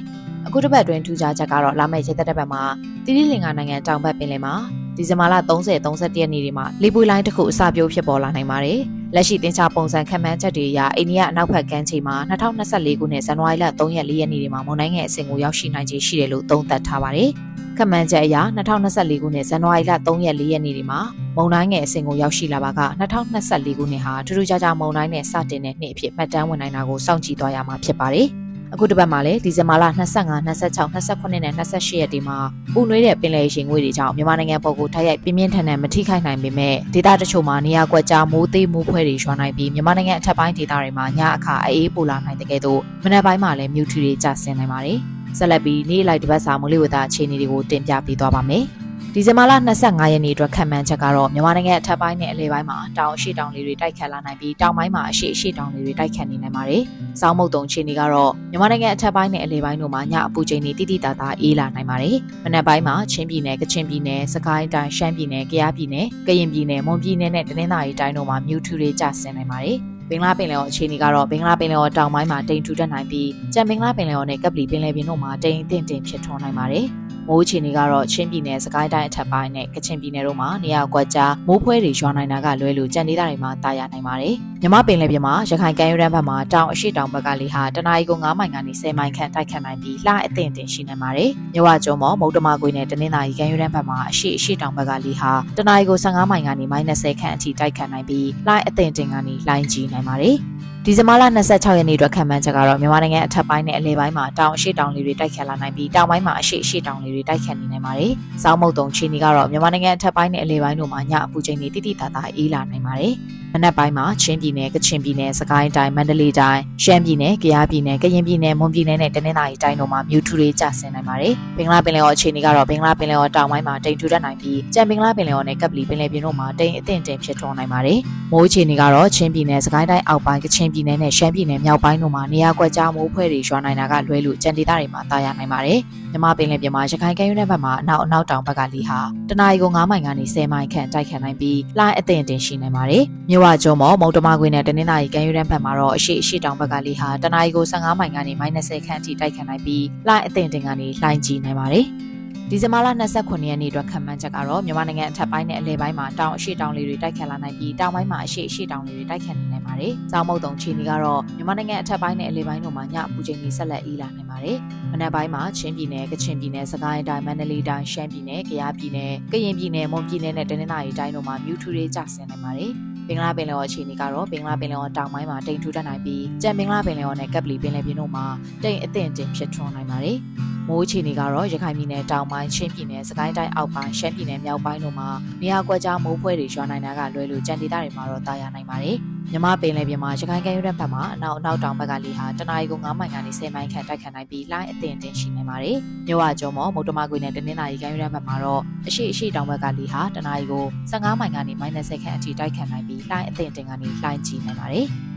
[0.47, 2.61] အခုတစ်ပတ်အတွင်းထူးခြားချက်ကတော့လာမယ့်ရက်သက်တစ်ပတ်မှာ
[3.05, 4.53] တိတိလင်္ကာနိုင်ငံတောင်ဘက်ပင်လယ်မှာ
[4.97, 8.81] ဒီဇင်ဘာလ30 31ရက်နေ့ဒီမှာလေပွေလိုင်းတစ်ခုအစပြုဖြစ်ပေါ်လာနိုင်ပါတယ်။
[9.15, 17.29] လက်ရှိတင်ချပုံစံခန့်မှန်းချက်တွေအရအိန္ဒိယအနောက်ဘက်ကမ်းခြေမှာ2024ခုနှစ်ဇန်နဝါရီလ3ရက်4ရက်နေ့ဒီမှာမုန်တိုင်းငယ်အဆင့်ကိုရောက်ရှိနိုင်ခြေရှိတယ်လို့သုံးသပ်ထားပါတယ်။
[17.77, 18.35] ခန့်မှန်းချက်အရ
[18.77, 20.99] 2024ခုနှစ်ဇန်နဝါရီလ3ရက်4ရက်နေ့ဒီမှာ
[21.35, 28.29] မုန်တိုင်းငယ်အဆင့်ကိုရောက်ရှိလာပါက2024ခုနှစ်ဟာထူးထူးခြားခြားမုန်တိုင်းနဲ့စတင်တဲ့နှစ်အဖြစ်မှတ်တမ်းဝင်နိုင်တာကိုစောင့်ကြည့်သွားရမှာဖြစ်ပါတယ်။
[28.73, 32.37] အခုတစ်ပတ်မှာလည်းဒီဇင်ဘာလ25 26 28နဲ့28ရက်ဒီမှာ
[32.73, 44.99] ပူနွေးတဲ့ပင်လယ်ရှင်ငွေတွေကြောင့်မြန်မာနိုင်ငံပေါ်ကိုထိုက်ရိုက်ပြင်းပြင်းထန်ထန်မထိခိုက်နိုင်ပေမဲ့ဒေသတချို့မှာနေရာကွက်ကြားမိုးသေးမိုးဖွဲတွေရွာနိုင်ပြီးမြန်မာနိုင်ငံအထက်ပိုင်းဒေသတွေမှာညအခါအေးပူလာနိုင်တဲ့ကဲ့သို့မနက်ပိုင်းမှာလည်းမြူထရီတွေကျဆင်းနိုင်ပါတယ်
[45.37, 48.65] ဆက်လက်ပြီးနေ့လိုက်တစ်ပတ်စာမိုးလေဝသအခြေအနေတွေကိုတင်ပြပေးသွားပါမယ်။
[49.15, 56.83] ဒီဇင်ဘာလ25ရက်နေ့အတွက်ခံမှန်းချက်ကတော့မြန်မာနိုင်ငံအထက်ပိုင်းနဲ့အလယ်ပိုင်းမှာတောင်အရှိတောင်လေးတွေတိုက်ခတ်လာနိုင်ပြီးတောင်ပိုင်းမှာအရှိအရှိတောင်လေးတွေတိုက်ခတ်နေနိုင်ပါတယ်။
[57.21, 69.77] စောင်းမုတ်တုံခြေနေကတော့မြန်မာနိုင်ငံအထက်ပိုင်းနဲ့အလယ်ပိုင်းတို့မှာညအပူချိန်တွေတိတိတသားအေးလာနိုင်ပါတယ်။မနက်ပိုင်းမှာချင်းပြည်နယ်၊ကချင်ပြည်နယ်၊စကိုင်းတိုင်း၊ရှမ်းပြည်နယ်၊ကယားပြည်နယ်၊ကရင်ပြည်နယ်၊မွန်ပြည်နယ်နဲ့တနင်္သာရီတိုင်းတို့မှာမြူထူတွေကျဆင်းနိုင်ပါတယ်။
[70.09, 76.87] ဘင်္ဂလားပင်လယ်ော်အခြေအနေကတော့ဘင်္ဂလားပင်လယ်ော်တောင်ပိုင်းမှာတိမ်ထူတတ်နိုင်ပြီးကြံဘင်္ဂလားပင်လယ်ော်နဲ့ကပလီပင်လယ်ပြင်တို့မှာတိမ်အထင်တင်ဖြစ်ထွန်းနိုင်ပါတယ်။
[77.27, 100.37] မိုးချီနေကတော့ချင်းပြည်နယ်စကိုင်းတိုင်းအထက်ပိုင်းနဲ့ကချင်ပြည်နယ်တို့မှာနေရာကွက်ကြားမိုးဖွဲတွေရွာနိုင်တာကလွဲလို့ကြံဒေသတွေမှာတာယာနိုင်ပါတယ်။မြမပင်လယ်ပြင်မှာရခိုင်ကမ်းရိုးတန်းဘက်မှာတောင်အရှိတောင်ဘက်ကလေဟာတနအီကို9မိုင်ကနေ10မိုင်ခန့်တိုက်ခတ်နိုင်ပြီးလှအသင့်တင်ရှိနေပါတယ်။မြဝကျုံမော်မုတ်တမကွေနဲ့တနင်္သာရီကမ်းရိုးတန်းဘက်မှာအရှိအရှိတောင်ဘက်ကလေဟာတနအီကို15မိုင်ကနေ -30 ခန့်အထိတိုက်ခတ်နိုင်ပြီးလှအသင့်တင်ကနေလှိုင်းကြီးနိုင်ပါတယ်။
[100.91, 108.11] ဒီဇင်ဘာလ26ရက်နေ့အတွက်ခံမှန်းချက်ကတော့မြန်မာနိုင်ငံအထက်ပိုင်းနဲ့အလယ်ပိုင်းမှာတောင်အရှိတောင်လေးတွေတိုက်ခတ်လာနိုင်ပြီးတောင်ပိုင်းမှာအရှိအရှိတောင်လေးတွေတိုက်ခတ်နေနိုင်ပါတယ်။
[108.43, 113.13] စောင်းမုတ်တုံချီနီကတော့မြန်မာနိုင်ငံအထက်ပိုင်းနဲ့အလယ်ပိုင်းတို့မှာညအပူချိန်တွေတိတိတသားအေးလာနိုင်ပါတယ်။
[113.53, 127.99] မနက်ပိုင်းမှာချင်းပြည်နယ်၊ကချင်ပြည်နယ်၊စကိုင်းတိုင်း၊မန္တလေးတိုင်း၊ရှမ်းပြည်နယ်၊ကယားပြည်နယ်၊ကရင်ပြည်နယ်၊မွန်ပြည်နယ်နဲ့တနင်္သာရီတိုင်းတို့မှာမြူထူတွေကျဆင်းနိုင်ပါတယ်။ဘင်္ဂလားပင်လယ်ော်အခြေအနေကတော့ဘင်္ဂလားပင်လယ်ော်တောင်ပိုင်းမှာတိမ်ထူတတ်နိုင်ပြီးကြံဘင်္ဂလားပင်လယ်ော်နဲ့ကပ်ပလီပင်လယ်ပြင်တို့မှာတိမ်အထင်တင်ဖြစ်ထွန်းနိုင်ပါတယ်။
[128.31, 135.79] မိုးအခြေအနေကတော့ချင်းပြည်နယ်၊စကိုင်းတိုင်းအောက်ပိုင်း၊ကချင်ပြည်နယ်နဲ့ရှမ်းပြည်နယ်မြောက်ပိုင်းတို့မှာနေရာကွက်ကြားမိုးဖွဲတွေရွာနိုင်တာကလွဲလို့ကြံဒေသတွေမှာတာယာနိုင်ပါတယ်။
[136.11, 151.87] မြမပင်လယ်ပြင်မှာရခိုင်ကမ်းရိုးတန်းဘက်မှာအနောက်အနောက်တောင်ဘက်ကလေဟာတနအီကို9မိုင်ကနေ10မိုင်ခန့်တိုက်ခတ်နိုင်ပြီးလှိုင်းအသင့်တင်ရှိနိုင်ပါတယ်။မြဝကျုံမော်မုံတမကွေနဲ့တနင်္သာရီကမ်းရိုးတန်းဘက်မှာတော့အရှိအရှိတောင်ဘက်ကလေဟာတနအီကို15မိုင်ကနေ -30 ခန့်အထိတိုက်ခတ်နိုင်ပြီးလှိုင်းအသင့်တင်ကနေလှိုင်းကြီးနိုင်ပါတယ်။
[152.51, 152.87] ဒီဇင်ဘာလ
[153.19, 164.57] 29ရက်နေ့အတွက်ခံမှန်းချက်ကတော့မြန်မာနိုင်ငံအထက်ပိုင်းနဲ့အလယ်ပိုင်းမှာတောင်အရှိတောင်လေးတွေတိုက်ခတ်လာနိုင်ပြီးတောင်ပိုင်းမှာအရှိအရှိတောင်လေးတွေတိုက်ခတ်နေနိုင်ပါတယ်။ကြောင်မုတ်တုံချီနီကတော့မြန်မာနိုင်ငံအထက်ပိုင်းနဲ့အလယ်ပိုင်းတို့မှာညအပူချိန်ကြီးဆက်လက်အေးလာနိုင်ပါတယ်။
[164.91, 172.73] မနက်ပိုင်းမှာချင်းပြည်နယ်၊ကချင်ပြည်နယ်၊စကိုင်းတိုင်း၊မန္တလေးတိုင်း၊ရှမ်းပြည်နယ်၊ကယားပြည်နယ်၊ကရင်ပြည်နယ်၊မွန်ပြည်နယ်နဲ့တနင်္သာရီတိုင်းတို့မှာမြူထူတွေကျဆင်းနိုင်ပါတယ်။
[173.09, 178.25] ဘင်္ဂလားပင်လယ်ော်အခြေအနေကတော့ဘင်္ဂလားပင်လယ်ော်တောင်ပိုင်းမှာတိမ်ထူတတ်နိုင်ပြီးကြံဘင်္ဂလားပင်လယ်ော်နဲ့ကပ်ပလီပင်လယ်ပြင်တို့မှာ
[178.63, 180.17] တိမ်အထင်တင်ဖြစ်ထွန်းနိုင်ပါတယ်။
[180.67, 185.09] မိုးအခြေအနေကတော့ရခိုင်ပြည်နယ်တောင်ပိုင်းချင်းပြည်နယ်စကိုင်းတိုင်းအောက်ပိုင်းရှမ်းပြည်နယ်မြောက်ပိုင်းတို့မှာ
[185.41, 188.99] နေရာကွက်ကြားမိုးဖွဲတွေရွာနိုင်တာကလွယ်လို့ကြံဒေသတွေမှာတော့တာယာနိုင်ပါတယ်။
[189.31, 195.77] မြမပင်လယ်ပြင်မှာရခိုင်ကမ်းရိုးတန်းဘက်မှာအနောက်အနောက်တောင်ဘက်ကလေဟာတနအီကို9မိုင်ကနေ10မိုင်ခန့်တိုက်ခတ်နိုင်ပြီးလိုင်းအသင့်တင်ရှိနေပါတယ်။
[196.07, 204.89] မြဝကျော်မော်မုတ်တမကွေနဲ့တနင်္သာရီကမ်းရိုးတန်းဘက်မှာတော့အရှိအရှိတောင်ဘက်ကလေဟာတနအီကို15မိုင်ကနေ -30 ခန့်အထိတိုက်ခတ်နိုင်ပြီးလိုင်းအသင့်တင်ကနေလှိုင်းကြီးနိုင်ပါတယ်။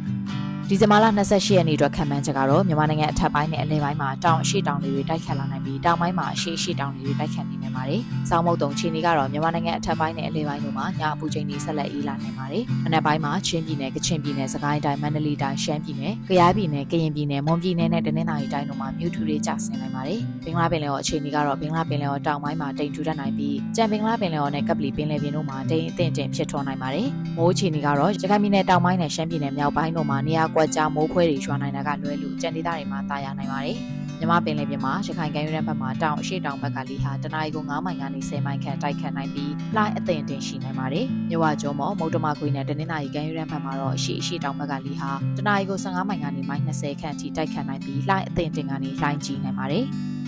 [0.74, 33.78] ဒီဇင်ဘာလ28ရက်နေ့အတွက်ခံမှန်းချက်ကတော့မြန်မာနိုင်ငံအထက်ပိုင်းနဲ့အလယ်ပိုင်းမှာတောင်အရှိတောင်တွေတိုက်ခတ်လာနိုင်ပြီးတောင်ပိုင်းမှာအရှိအရှိတောင်တွေတိုက်ခတ်နေနိုင်ပါတယ်။စောင်းမုတ်တုံချီနီကတော့မြန်မာနိုင်ငံအထက်ပိုင်းနဲ့အလယ်ပိုင်းတို့မှာညအပူချိန်တွေဆက်လက်အေးလာနိုင်ပါတယ်။အနက်ပိုင်းမှာချင်းပြည်နယ်၊ကချင်ပြည်နယ်၊စကိုင်းတိုင်း၊မန္တလေးတိုင်း၊ရှမ်းပြည်နယ်၊ကယားပြည်နယ်၊ကရင်ပြည်နယ်၊မွန်ပြည်နယ်နဲ့တနင်္သာရီတိုင်းတို့မှာမြူထူတွေကျဆင်းနိုင်ပါတယ်။ဘင်္ဂလားပင်လယ်ော်အခြေအနေကတော့ဘင်္ဂလားပင်လယ်ော်တောင်ပိုင်းမှာတိမ်ထူတတ်နိုင်ပြီးကြံဘင်္ဂလားပင်လယ်ော်နဲ့ကပလီပင်လယ်ပြင်တို့မှာတိမ်အထင်တင်ဖြစ်ထွန်းနိုင်ပါတယ်။မိုးအခြေအနေကတော့ရခိုင်ပြည်နယ်တောင်ပိုင်းနဲ့ရှမ်းပြည်နယ်မြောက်ပိုင်းတို့မှာနေရာကွက်ကြားမိုးဖွဲတွေရွာနိုင်တာကလွဲလို့ကြံဒေသတွေမှာတာယာနိုင်ပါတယ်။
[34.20, 49.86] မြမပင်လယ်ပြင်မှာရခိုင်ကမ်းရိုးတန်းဘက်မှာတောင်အရှိတောင်ဘက်ကလေဟာတနအီကို9မိုင်ကနေ10မိုင်ခန့်တိုက်ခတ်နိုင်ပြီးလှိုင်းအသင့်တင်ရှိနိုင်ပါတယ်။မြဝကျော်မော်မုတ်တမခွေနဲ့တနင်္သာရီကမ်းရိုးတန်းဘက်မှာတော့အရှိအရှိတောင်ဘက်ကလေဟာတနအီကို15မိုင်ကနေမိုင်20ခန့်အထိတိုက်ခတ်နိုင်ပြီးလှိုင်းအသင့်တင်ကနေလှိုင်းကြီးနိုင်ပါတယ်။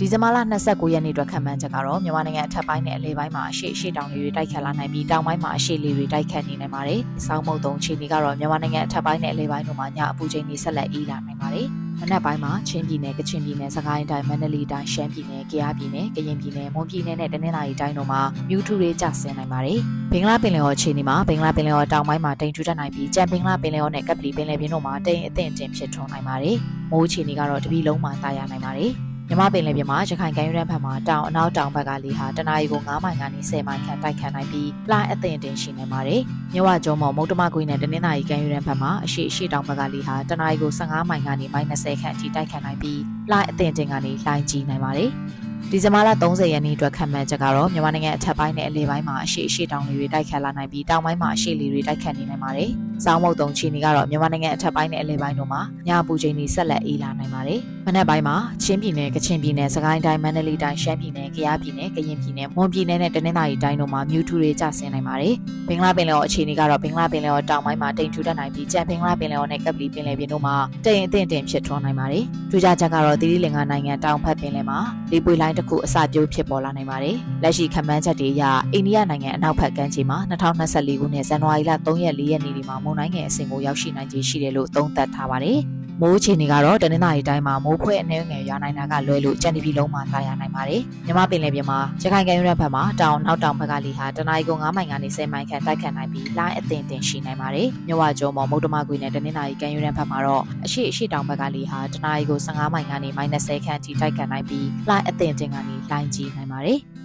[0.00, 11.66] ဒီဇင်ဘာလ29ရက်နေ့အတွက်ခံမှန်းချက်ကတော့မြန်မာနိုင်ငံအထက်ပိုင်းနဲ့အလယ်ပိုင်းမှာအရှိအရှိတောင်တွေတိုက်ခတ်လာနိုင်ပြီးတောင်ပိုင်းမှာအရှိလေတွေတိုက်ခတ်နေနိုင်ပါတယ်။စောင်းမုတ်တုံခြေနေကတော့မြန်မာနိုင်ငံအထက်ပိုင်းနဲ့အလယ်ပိုင်းတို့မှာညအပူချိန်တွေဆက်လက်အေးလာနိုင်ပါတယ်။
[12.00, 19.78] မနက်ပိုင်းမှာချင်းပြည်နယ်ကချင်ပြည်နယ်စကိုင်းတိုင်းမန္တလေးတိုင်းရှမ်းပြည်နယ်ကယားပြည်နယ်ကရင်ပြည်နယ်မွန်ပြည်နယ်နဲ့တနင်္သာရီတိုင်းတို့မှာမြူထူတွေကျဆင်းနိုင်ပါတယ်။
[20.12, 26.56] ဘင်္ဂလားပင်လယ်ော်အခြေအနေမှာဘင်္ဂလားပင်လယ်ော်တောင်ပိုင်းမှာတိမ်ထူထပ်နိုင်ပြီးကြံဘင်္ဂလားပင်လယ်ော်နဲ့ကပ်ပလီပင်လယ်ပြင်တို့မှာတိမ်အထင်တင်ဖြစ်ထွန်းနိုင်ပါတယ်။
[26.90, 28.92] မိုးအခြေအနေကတော့တပီလုံးမှာတာယာနိုင်ပါတယ်။
[29.28, 36.20] မြမပင်လယ်ပြင်မှာရခိုင်ကမ်းရိုးတန်းဘက်မှာတောင်အနောက်တောင်ဘက်ကလေဟာတနအီကို9မိုင်ကနေ10မိုင်ခန့်တိုက်ခတ်နိုင်ပြီးလှိုင်းအသင့်တင်ရှိနေပါတယ်။
[36.52, 45.10] မြဝကျုံမော်မုတ်တမကွေးနဲ့တနင်္သာရီကမ်းရိုးတန်းဘက်မှာအရှိအရှိတောင်ဘက်ကလေဟာတနအီကို15မိုင်ကနေမိုင်20ခန့်အထိတိုက်ခတ်နိုင်ပြီးလှိုင်းအသင့်တင်ကနေလှိုင်းကြီးနိုင်ပါတယ်။
[45.70, 52.70] ဒီဇင်ဘာလ30ရက်နေ့အတွက်ခံမှန်းချက်ကတော့မြန်မာနိုင်ငံအထက်ပိုင်းနဲ့အလယ်ပိုင်းမှာအရှိအရှိတောင်တွေတိုက်ခတ်လာနိုင်ပြီးတောင်ပိုင်းမှာအရှိလေတွေတိုက်ခတ်နေနိုင်ပါတယ်။
[53.04, 65.34] စောင်းမုတ်တုံချီနေကတော့မြန်မာနိုင်ငံအထက်ပိုင်းနဲ့အလယ်ပိုင်းတို့မှာညပူချိန်တွေဆက်လက်အေးလာနိုင်ပါတယ်။ မနက်ပိုင်းမှာချင်းပြည်နယ်၊ကချင်ပြည်နယ်၊စကိုင်းတိုင်း၊မန္တလေးတိုင်း၊ရှမ်းပြည်နယ်၊ကယားပြည်နယ်၊ကရင်ပြည်နယ်၊မွန်ပြည်နယ်နဲ့တနင်္သာရီတိုင်းတို့မှာမြူထူတွေကျဆင်းနိုင်ပါတယ်။
[65.68, 74.78] ဘင်္ဂလားပင်လယ်ော်အခြေအနေကတော့ဘင်္ဂလားပင်လယ်ော်တောင်ပိုင်းမှာတိမ်ထူတတ်နိုင်ပြီးကြံဘင်္ဂလားပင်လယ်ော်နဲ့ကပ်ပလီပင်လယ်ပြင်တို့မှာတိမ်အထင်တင်ဖြစ်ထွန်းနိုင်ပါတယ်။ထူးခြားချက်ကတော့သီရိလင်္ကာနိုင်ငံတောင်ဘက်ပင်လယ်မှာ
[75.10, 85.60] လေပွေလိုင်းတစ်ခုအစပြုတ်ဖြစ်ပေါ်လာနိုင်ပါတယ်။လက်ရှိခံမှန်းချက်တွေအရအိန္ဒိယနိုင်ငံအနောက်ဘက်ကမ်းခြေမှာ2024ခုနှစ်ဇန်နဝါရီလ3ရက်4ရက်နေ့ဒီမှာမုန်တိုင်းငယ်အဆင့်ကိုရောက်ရှိနိုင်ခြေရှိတယ်လို့သုံးသပ်ထားပါတယ်။
[86.02, 106.80] မိုးချေနေကတော့တနင်္သာရီတိုင်းမှာမိုးဖွဲအနှဲငယ်ရွာနိုင်တာကလွဲလို့ကြံတပြည်လုံးမှာသာယာနိုင်ပါတယ်။မြမပင်လယ်ပြင်မှာရခိုင်ကမ်းရိုးတန်းဘက်မှာတောင်နောက်တောင်ဘက်ကလေဟာတနအီကို9မိုင်ကနေ10မိုင်ခန့်တိုက်ခတ်နိုင်ပြီးလိုင်းအသင်တင်ရှိနိုင်ပါတယ်။မြဝကျုံမော်မုတ်တမကွေနဲ့တနင်္သာရီကမ်းရိုးတန်းဘက်မှာတော့အရှိအရှိတောင်ဘက်ကလေဟာတနအီကို15မိုင်ကနေ -30 ခန့်အထိတိုက်ခတ်နိုင်ပြီးလိုင်းအသင်တင်ကနေလိုင်းကြီးနိုင်ပါတယ်။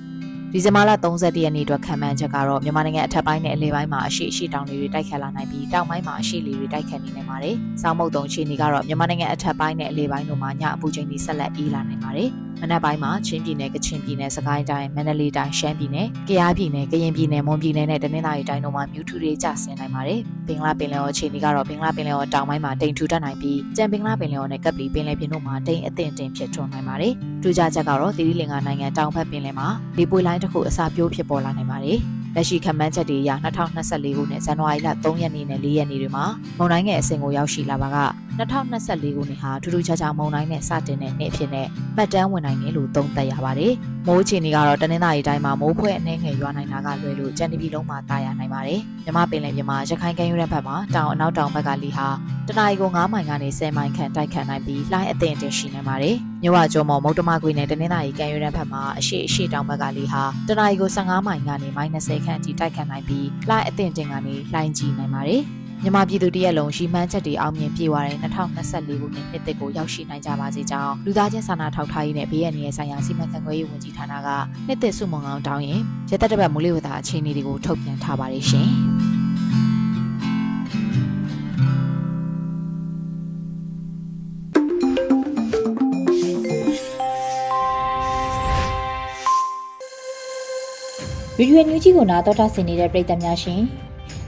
[0.53, 12.31] ဒီဇင်ဘာလ31ရက်နေ့အတွက်ခံမှန်းချက်ကတော့မြန်မာနိုင်ငံအထက်ပိုင်းနဲ့အလယ်ပိုင်းမှာအရှိအရှိတောင်တွေတိုက်ခတ်လာနိုင်ပြီးတောင်ပိုင်းမှာအရှိလေတွေတိုက်ခတ်နေနိုင်ပါတယ်။စောင်းမုတ်တုံအခြေအနေကတော့မြန်မာနိုင်ငံအထက်ပိုင်းနဲ့အလယ်ပိုင်းတို့မှာညအပူချိန်တွေဆက်လက်အေးလာနိုင်ပါတယ်။
[12.61, 31.99] မနက်ပိုင်းမှာချင်းပြည်နယ်၊ကချင်ပြည်နယ်၊စကိုင်းတိုင်း၊မန္တလေးတိုင်း၊ရှမ်းပြည်နယ်၊ကယားပြည်နယ်၊ကရင်ပြည်နယ်၊မွန်ပြည်နယ်နဲ့တနင်္သာရီတိုင်းတို့မှာမြူထူတွေကျဆင်းနိုင်ပါတယ်။ဘင်္ဂလားပင်လယ်ော်အခြေအနေကတော့ဘင်္ဂလားပင်လယ်ော်တောင်ပိုင်းမှာတိမ်ထူတတ်နိုင်ပြီးကြံဘင်္ဂလားပင်လယ်ော်နဲ့ကပ်ပလီပင်လယ်ပြင်တို့မှာတိမ်အထင်တင်ဖြစ်ထွန်းနိုင်ပါတယ်။ထူးခြားချက်ကတော့သီရိလင်္ကာနိုင်ငံတောင်ဘက်ပင်လယ်မှာလေပွေလိုင်းတစ်ခုအစာပြိုးဖြစ်ပေါ်လာနိုင်ပါတယ်။
[32.35, 36.25] လက်ရှိခန့်မှန်းချက်တွေအရ2024ခုနှစ်ဇန်နဝါရီလ3ရက်နေ့နဲ့4ရက်နေ့တွေမှာ
[36.57, 37.97] မုန်တိုင်းငယ်အဆင့်ကိုရောက်ရှိလာပါက
[38.39, 43.73] 2024ခုနှစ်ဟာထူးထူးခြားခြားမုန်တိုင်းနဲ့စတင်တဲ့နှစ်အဖြစ်နဲ့မှတ်တမ်းဝင်နိုင်တယ်လို့သုံးသပ်ရပါတယ်။
[44.07, 52.07] မိုးချီနေကတော့တနင်္သာရီတိုင်းမှာမိုးဖွဲအနှဲငယ်ရွာနိုင်တာကလွယ်လို့ကြံတပြည်လုံးမှာတာယာနိုင်ပါတယ်။မြမပင်လယ်ပြင်မှာရခိုင်ကမ်းရိုးတန်းဘက်မှာတောင်အနောက်တောင်ဘက်ကလီဟာ
[52.47, 65.43] တနအီကို9မိုင်ကနေ10မိုင်ခန့်တိုက်ခတ်နိုင်ပြီးလှိုင်းအသင့်တင်ရှိနေပါတယ်။မြဝကျော်မော်မုတ်တမကွေနဲ့တနင်္သာရီကမ်းရိုးတန်းဘက်မှာအရှိအရှိတောင်ဘက်ကလီဟာတနအီကို15မိုင်ကနေ -30 ခန့်အထိတိုက်ခတ်နိုင်ပြီးလှိုင်းအသင့်တင်ကနေလှိုင်းကြီးနိုင်ပါတယ်။
[65.83, 74.27] မြန်မာပြည်သူတရက်လုံးရှိမှန်းချက်တွေအောင်မြင်ပြေဝတဲ့2024ခုနှစ်နှစ်သစ်ကိုရောက်ရှိနိုင်ကြပါစေကြောင်းလူသားချင်းစာနာထောက်ထားရေးနဲ့ဘေးရန်ရဲ့ဆိုင်ရာစီမံခန့်ခွဲရေးဝန်ကြီးဌာနက
[74.67, 78.69] နှစ်သစ်စုမုံအောင်တောင်းရင်ရသက်တပတ်မူလဝတ္တအခြေအနေတွေကိုထုတ်ပြန်ထားပါတယ်ရှင်။
[91.37, 93.61] ဗီဒီယိုညူးကြီးကိုနားတော်တာဆင်နေတဲ့ပရိသတ်များရှင်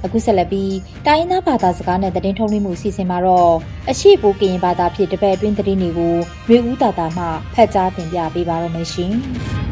[0.06, 3.54] အခုဆက်လက်ပြီးတိုင်းရင်းသားဘာသာစကားနဲ့သတင်းထုတ်လွှင့်မှုအစီအစဉ်မှာတော့
[3.90, 6.16] အရှိပိုးကရင်ဘာသာဖြစ်တပတ်အတွင်းသတင်းတွေကို
[6.48, 9.14] မျိုးဦးတာတာမှဖတ်ကြားတင်ပြပေးပါရမရှင်။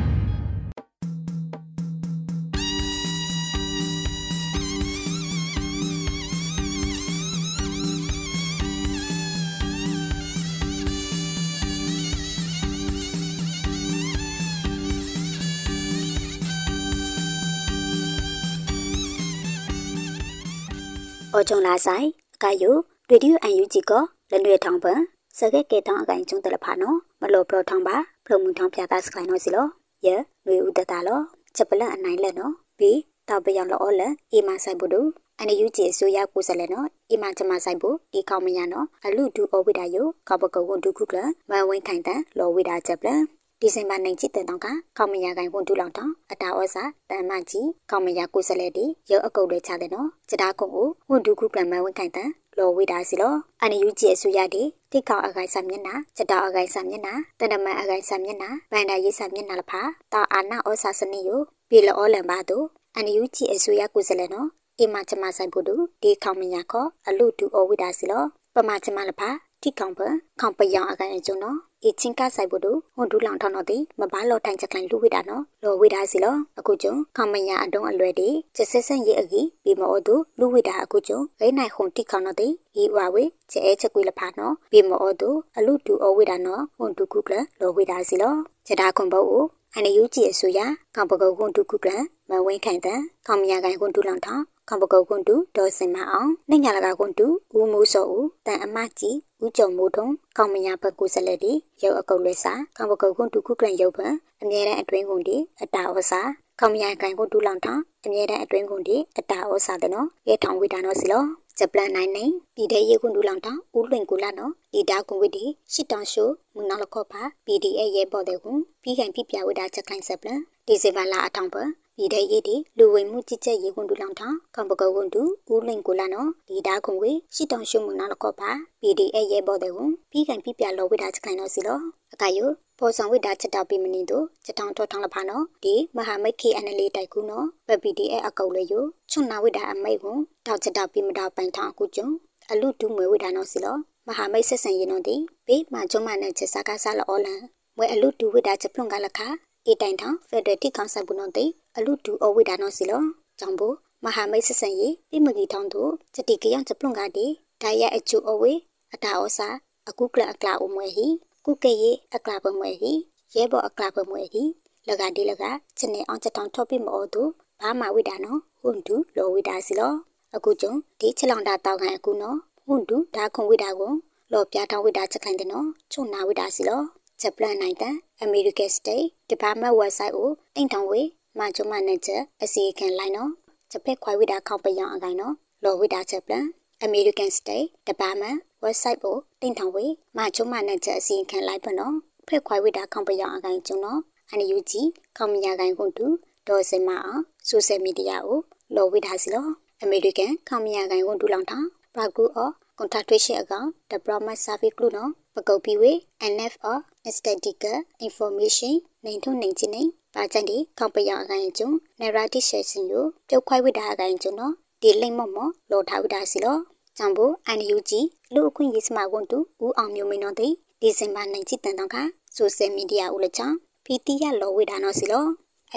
[21.33, 22.75] အော်ဂျွန်လာဆိုင်အကယို
[23.09, 24.99] ရေဒီယိုအန်ယူဂျီကိုလနွေထောင်ပန်
[25.37, 29.67] စကဲကေတောင်းအကိုင်ကျုံတလဖာနော်မလို့ပလောထောင်ပါဖလုံမှုထောင်ပြတာစကိုင်းနော်စီလော
[30.05, 30.15] ယေ
[30.45, 31.19] နွေဦးတတလော
[31.55, 32.91] ချက်ပလန်အနိုင်လက်နော်ဘီ
[33.29, 34.01] တောက်ပယောင်လောလ
[34.33, 43.21] အီမဆိုင်ဘူးတို့အန်ယူဂျီအစိုးရကိုစလဲနော်အီမချမဆိုင်ဘူးဒီကောင်းမရနော်အလူဒူအဝိဒါယိုကပကဝွန်ဒုခုကလမဝင်းခိုင်တန်လောဝိဒါချက်ပလန်
[43.63, 59.81] ဒီဇင်ဘာနိုင်ချစ်တဲ့တောင်ကကောင်းမရကိုင်ဝန်တူလောင်တောင်အတာဩစာတန်မကြီးကောင်းမရကိုစလဲတီရုပ်အကုတ်တွေချတဲ့နော်စတားကုတ်ကိုဝန်တူခုကလမဝင်ခိုင်တန်လောဝိတာစီလောအန်ယူဂျီအဆူရတီတိကောက်အကိုင်ဆာမျက်နာစတားအကိုင်ဆာမျက်နာတနမအကိုင်ဆာမျက်နာဗန်ဒါရေးဆာမျက်နာလဖာ
[60.13, 64.47] တာအာနာဩစာစနိယိုပြီလောလန်ပါတို့အန်ယူဂျီအဆူရကိုစလဲနော်
[64.79, 68.23] အမချမဆိုင်ဖို့တို့ဒီခေါမညာခောအလူတူအဝိတာစီလော
[68.55, 69.29] ပမချမလဖာ
[69.63, 70.01] တိကောင်ပ
[70.39, 82.47] ခေါပယောင်အကိုင်အကျုံနော်အချင်းကဆိုင်ဖို့တို့ဟွန်ဒူလောင်ထောင်းတော့ဒီမဘာလောထိုင်ချက်ကိုင်လူဝိတာနော်လောဝိတာစီလောအခုကျုံခေါမညာအတုံးအလွယ်ဒီချက်ဆက်ဆန်ရဲ့အကြီးပြီးမောတို့လူဝိတာအခုကျုံဂိနိုင်ဟုန်တိခေါနော်ဒီ
[82.81, 88.33] ဤဝဝေချဲအဲချက်ကွေလဖာနော်ပြီးမောတို့အလူတူအဝိတာနော်ဟွန်ဒူကုကလလောဝိတာစီလော
[88.67, 90.59] ချက်တာခွန်ဘုတ်ကိုအန်ယူကြည့်အဆိုရ
[90.95, 91.91] ကောင်ပကုတ်ကွန်တူကုကလ
[92.29, 100.07] မဝင်းခိုင်တန်ကောင်မရကိုင်ကွန်တူလောင်ထောင် ကောင်ပကုတ်ကွန်တူဒေါ်စင်မအောင်နှညာလကကွန်တူဦးမိုးစောဦးတန်အမကြီးဦးကျော်မိုးထုံ
[100.37, 101.53] ကောင်မရဘက်ကိုဆက်လက်ဒီ
[101.83, 104.07] ရုပ်အကုတ်လွဲစာကောင်ပကုတ်ကွန်တူကုကလရုပ်ပံ
[104.41, 106.21] အမြဲတမ်းအတွင်းကွန်ဒီအတာဝစာ
[106.59, 111.23] ကောင်မရကိုင်ကွန်တူလောင်ထောင်အမြဲတမ်းအတွင်းကွန်ဒီအတာဝစာတဲ့နော်ရဲထောင်ဝိတာနော်စီလော
[111.57, 121.55] ဂျပလန်နိုင်နိုင်ပြည်တဲ့ရေကွန်ဒူလောင်တောင်ဦးလွင်ကူလာနော်ဒီတာကွန်ဝစ်ဒီရှစ်တောင်ရှိုမုန်နောက်လခော့ပါ PDA ရဲပေါ်တဲ့ကွန်ပြီးခိုင်ပြပြဝိတာချက်ခိုင်ဆက်ပလန်ဒီဇေဘာလာအထောင်ပ
[122.01, 128.49] ပြည်တဲ့ရေဒီလူဝင်မှုကြည်ချက်ရေကွန်ဒူလောင်တောင်ကံပကောကွန်ဒူဦးလွင်ကူလာနော်ဒီတာကွန်ဝစ်ရှစ်တောင်ရှိုမုန်နောက်လခော့ပါ
[128.81, 131.79] PDA ရဲပေါ်တဲ့ကွန်ပြီးခိုင်ပြပြလောဝိတာချက်ခိုင်နော်စီလော
[132.13, 142.07] အကယိုပေါ်ဆောင်ဝိတာချက်တောက်ပြီးမနေတော့ချက်တောင်ထောထောင်းလဖာနော်ဒီမဟာမိတ် KNL တိုက်ကူနော်ပ PDA အကောက်လေယိုချွန်နာဝိတာအမိတ်ကွန်တောက်ချက်တောက်ပြီးမတောက်ပိုင်ထောင်းအခုကျုံ
[142.51, 145.15] အလူတူမွေဝိဒါနောစီလောမဟာမိတ်ဆက်ဆံရင်တော့ဒီ
[145.47, 147.41] ဘေးမှာကျုံမနဲ့ချက်စားကားစားလောလန်
[147.77, 149.19] မွေအလူတူဝိဒါချက်ပလုံကလခ
[149.67, 151.45] အေတိုင်ထောင်ဖက်ဒရယ်တိကောင်ဆက်ဘူးနော်တိ
[151.77, 153.03] အလူတူအဝိဒါနောစီလော
[153.39, 157.25] ကြောင့်ဘူးမဟာမိတ်ဆက်ဆံရေးပြမကြီးထောင်းတို့ချက်တိကရချက်ပလုံကဒီ
[157.61, 158.57] ဒါရအချူအဝေး
[158.93, 159.47] အတာဩစာ
[159.89, 161.07] အခုကလအကလာအမွေဟီ
[161.45, 162.91] ကုကေယေအကလာပမွေဟီ
[163.35, 164.43] ရဲဘောအကလာပမွေဟီ
[164.87, 165.43] လကဒီလက
[165.77, 167.23] ချက်နေအောင်ချက်တောင်ထော့ပြမောတူ
[167.61, 169.93] ဘာမဝိဒါနောဟွန်တူလောဝိဒါစီလော
[170.35, 173.93] အခုကျုံဒီချက်လောင်တာတောက်ခံအခုနော်ဟွန်တူဒါခုံဝိတာကို
[174.31, 176.81] လော်ပြထောင်းဝိတာချက်ခိုင်တယ်နော်ချုံနာဝိတာစီလော
[177.21, 181.01] ဂျပန်နိုင်တဲ့ အမေရိကန်စတိတ်ဒီပါမတ်ဝက်ဆိုက်ကိုတိန့်ထောင်ဝေ
[181.39, 183.31] မာချုံမနဲ့ချက်အစီခံလိုက်နော်
[183.71, 186.45] ဂျပက်ခွိုင်ဝိတာခောက်ပယောင်အကိုင်နော်လော်ဝိတာချက်ပလန်
[186.83, 189.85] အမေရိကန်စတိတ်ဒီပါမတ်ဝက်ဆိုက်ကိုတိန့်ထောင်ဝေ
[190.17, 191.95] မာချုံမနဲ့ချက်အစီခံလိုက်ပနော်
[192.27, 194.81] ဖက်ခွိုင်ဝိတာခောက်ပယောင်အကိုင်ကျုံနော်အန်ယူဂျီ
[195.17, 196.05] ခေါမညာကိုင်ကွန်တူ
[196.47, 198.39] ဒေါ်စင်မအောင်ဆိုရှယ်မီဒီယာကို
[198.75, 199.47] လော်ဝိတာစီလော
[199.81, 202.51] အမေရိကန်ခေါမညာကိုင်ကွန်တူလောင်ထောင်ဘာကူအော
[202.81, 205.91] contractation account the promise service ကလို့နော်ပကုတ်ပြီးဝေ
[206.33, 206.79] NF or
[207.17, 208.73] statistical information
[209.05, 209.83] နိုင်ထုံနိုင်ချင်းနေ
[210.15, 211.69] ပါကြတဲ့ခေါပရအကိုင်ကျုံ
[212.01, 216.57] narrative session ကိုပြုတ်ခွိုက်ဝိတာအကိုင်ကျုံနော်ဒီလိမ့်မော့မော့လော်ထားဝိတာစီလော
[216.97, 217.91] ကြံဖို့ NUG
[218.33, 221.97] လူအခွင့်ရေးစမကွန်တူဦးအောင်မျိုးမင်းတို့တဲ့ဒီဇင်ဘာနိုင်ချစ်တန်တော့က
[222.37, 225.25] social media ဦးလက်ချောင်းဖီတီရလော်ဝိတာနော်စီလော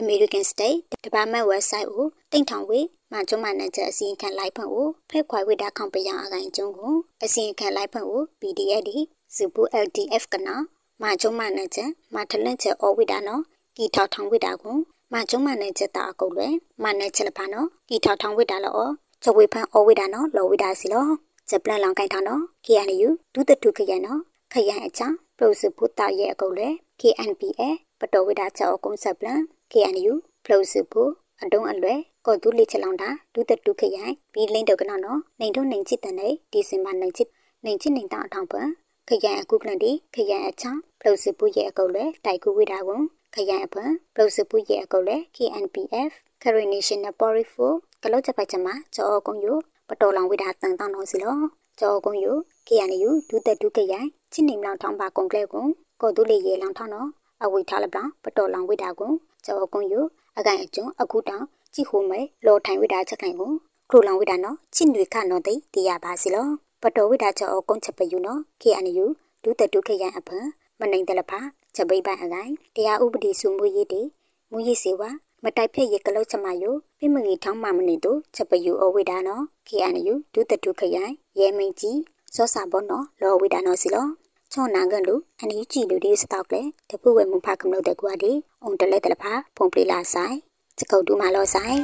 [0.01, 2.81] American State Department website ကိုတိန့်ထောင်ဝေ
[3.15, 8.97] မကျုံမနဲ့ချက်အစီအခံလိုက်ဖွင့်ကိုဖက်ခွိုင်ဝိတာခေါင်ပရအကိုင်ကျုံကိုအစီအခံလိုက်ဖွင့်ကို PDF ဒီ
[9.37, 10.57] စပူ LDF ကနာ
[11.03, 13.43] မကျုံမနဲ့ချက်မထလန့်ချက်အော်ဝိတာနော်
[13.77, 14.77] ကီထောက်ထောင်ဝိတာကို
[15.13, 18.81] မကျုံမနဲ့ချက်တာအကုတ်လွယ်မနဲ့ချက်လဖာနော်ကီထောက်ထောင်ဝိတာလော
[19.23, 21.07] ချက်ဝေဖန်အော်ဝိတာနော်လော်ဝိတာစီလော
[21.49, 24.21] ချက်ပလန်လောင်ကိုင်ထောင်နော် KNU ဒုတတုခရနော်
[24.53, 27.63] ခရန်အချာပရိုစဖူတာရဲ့အကုတ်လွယ် KNPA
[28.01, 29.41] ပတော်ဝိတာချက်အကုန်းဆက်ပလန်
[29.73, 30.13] KNU
[30.45, 31.11] ဖလိုစုဖို့
[31.43, 37.29] အတုံးအလွယ် ကောတူလိချလောင်တာဒုတတုခရိုင်ပြီးလိမ့်တော့ကနော်နော်နေတော့နေချစ်တဲ့နေဒီစင်မနေချစ်
[37.65, 38.69] နေချစ်နေတာအထောင်ပန်
[39.09, 43.03] ခရိုင်အခုကလန်ဒီခရိုင်အချောင်းဖလိုစုဖို့ရဲ့အကုတ်လဲတိုက်ကူဝိတာကွန်
[43.35, 49.47] ခရိုင်အပန်ဖလိုစုဖို့ရဲ့အကုတ်လဲ KNPF Karen National Party for ကလောချက်ပိုက်ချမှာကြောအကုံယ
[49.89, 51.37] ပတော်လောင်ဝိတာတန်တောင်းတော်စီလော
[51.81, 52.27] ကြောအကုံယ
[52.69, 55.69] KNU ဒုတတုခရိုင်ချစ်နေမလောင်ထောင်းပါကွန်ကလဲကွန်
[56.01, 57.09] ကောတူလိရေလောင်ထောင်းတော့
[57.43, 59.95] အဝိထားလပပတော်လောင်ဝိတာကွန်ကြောအကုံယ
[60.39, 63.53] အကိုင်အကျုံအခုတောင် ကြည့်ဟိုမဲလော်ထိုင်ဝိတာချက်ခိုင်ကို
[63.91, 66.47] ခလိုလောင်ဝိတာနော်ချစ်နွေခနော်တိတရပါစီလော
[66.83, 69.07] ပတော်ဝိတာချောကုန်းချက်ပယူနော် KNU
[69.43, 70.47] ဒုတတုခရန်အဖန်
[70.81, 71.41] မနိုင်တလဖာ
[71.75, 74.03] ချက်ပိပိုင်အကိုင်တရားဥပဒေစုမှုရေးတေ
[74.51, 75.11] မူရေးစေဝါ
[75.45, 81.99] မတိုက်ဖက်ရကလုတ်ချမယိုပြမကြီးထောင်းမှမနေတို့ချက်ပယူအဝိတာနော် KNU ဒုတတုခရန်ရဲမင်းကြီး
[82.35, 84.07] စောစာဘောနော်လော်ဝိတာနော်စီလော
[84.53, 88.33] ချောနာကလူအနီကြည့်လူဒီစတောက်လေတပုဝဲမဖကမလို့တဲ့ကွာဒီ
[88.63, 90.37] အုံတလဲတလဖာဖုန်ပလီလာဆိုင်
[90.81, 91.79] စကုတ်တူမာလောဆိုင်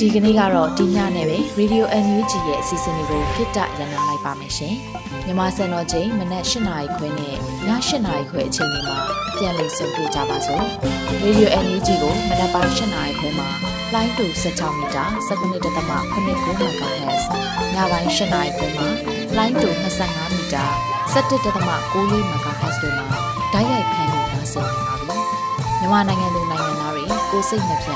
[0.00, 4.74] ဒီကနေ့ကတော့ဒီညနဲ့ပဲ Radio NUG ရဲ့အစီအစဉ်လေးကိုခਿੱတရနာလိုက်ပါမယ်ရှင်။
[5.24, 7.36] မြန်မာစံတော်ချိန်မနက်၈နာရီခွဲနဲ့ည
[7.68, 7.68] ၈
[8.06, 8.98] နာရီခွဲအချိန်တွေမှာ
[9.36, 10.64] ပြန်လည်ဆုံတွေ့ကြပါစို့။
[11.24, 13.48] Radio NUG ကိုမနက်ပိုင်း၈နာရီခွဲမှာ
[13.94, 17.24] လိုင်းတူ16မီတာ17.8 MHz
[17.74, 18.86] ညပိုင်း၈နာရီခွဲမှာ
[19.36, 19.68] လိုင်းတူ
[20.02, 20.64] 25မီတာ
[21.14, 23.18] 17.6 MHz တို့မှာ
[23.52, 25.16] ဓာတ်ရိုက်ဖမ်းလို့နိုင်စေပါပြီ။
[25.80, 27.90] မြန်မာနိုင်ငံသူနိုင်ငံသားတွေကိုစိတ်နှပြ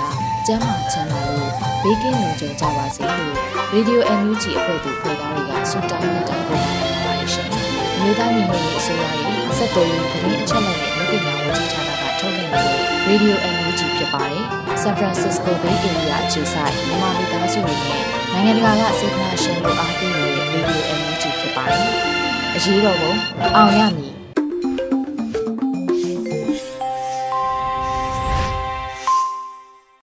[0.46, 3.34] ကျမ်းမာချမ်းသာလို့ ဘေးကင်းလုံခြုံကြပါစေလို့
[3.72, 6.72] ရေဒီယို NUG အဖွဲ့သူဖွဲ့သားတွေကဆုတောင်းမြတ်တာပို့တာ
[7.04, 7.48] ပါတယ်ရှင်။
[8.00, 12.64] မြေသားညီမတွေအစိုးရရဲ့စက်တော်ရင်ပြည်အချက်အလက်တွေလုပ်ပညာဝန်ကြီးဌာနကထုတ်ပြန်တဲ့
[13.06, 14.44] ရေဒီယို NUG ဖြစ်ပါတယ်။
[14.82, 21.84] San Francisco Bay Area အခြေစိုက်မြန်မာပြည်သားစုတွေနဲ့နိုင်ငံတကာကစေတနာရှင်တို့အားပေးနေတဲ့ရေဒီယို NUG ဖြစ်ပါတယ်။
[22.56, 23.12] အရေးတော်ပုံ
[23.56, 24.19] အောင်ရမည်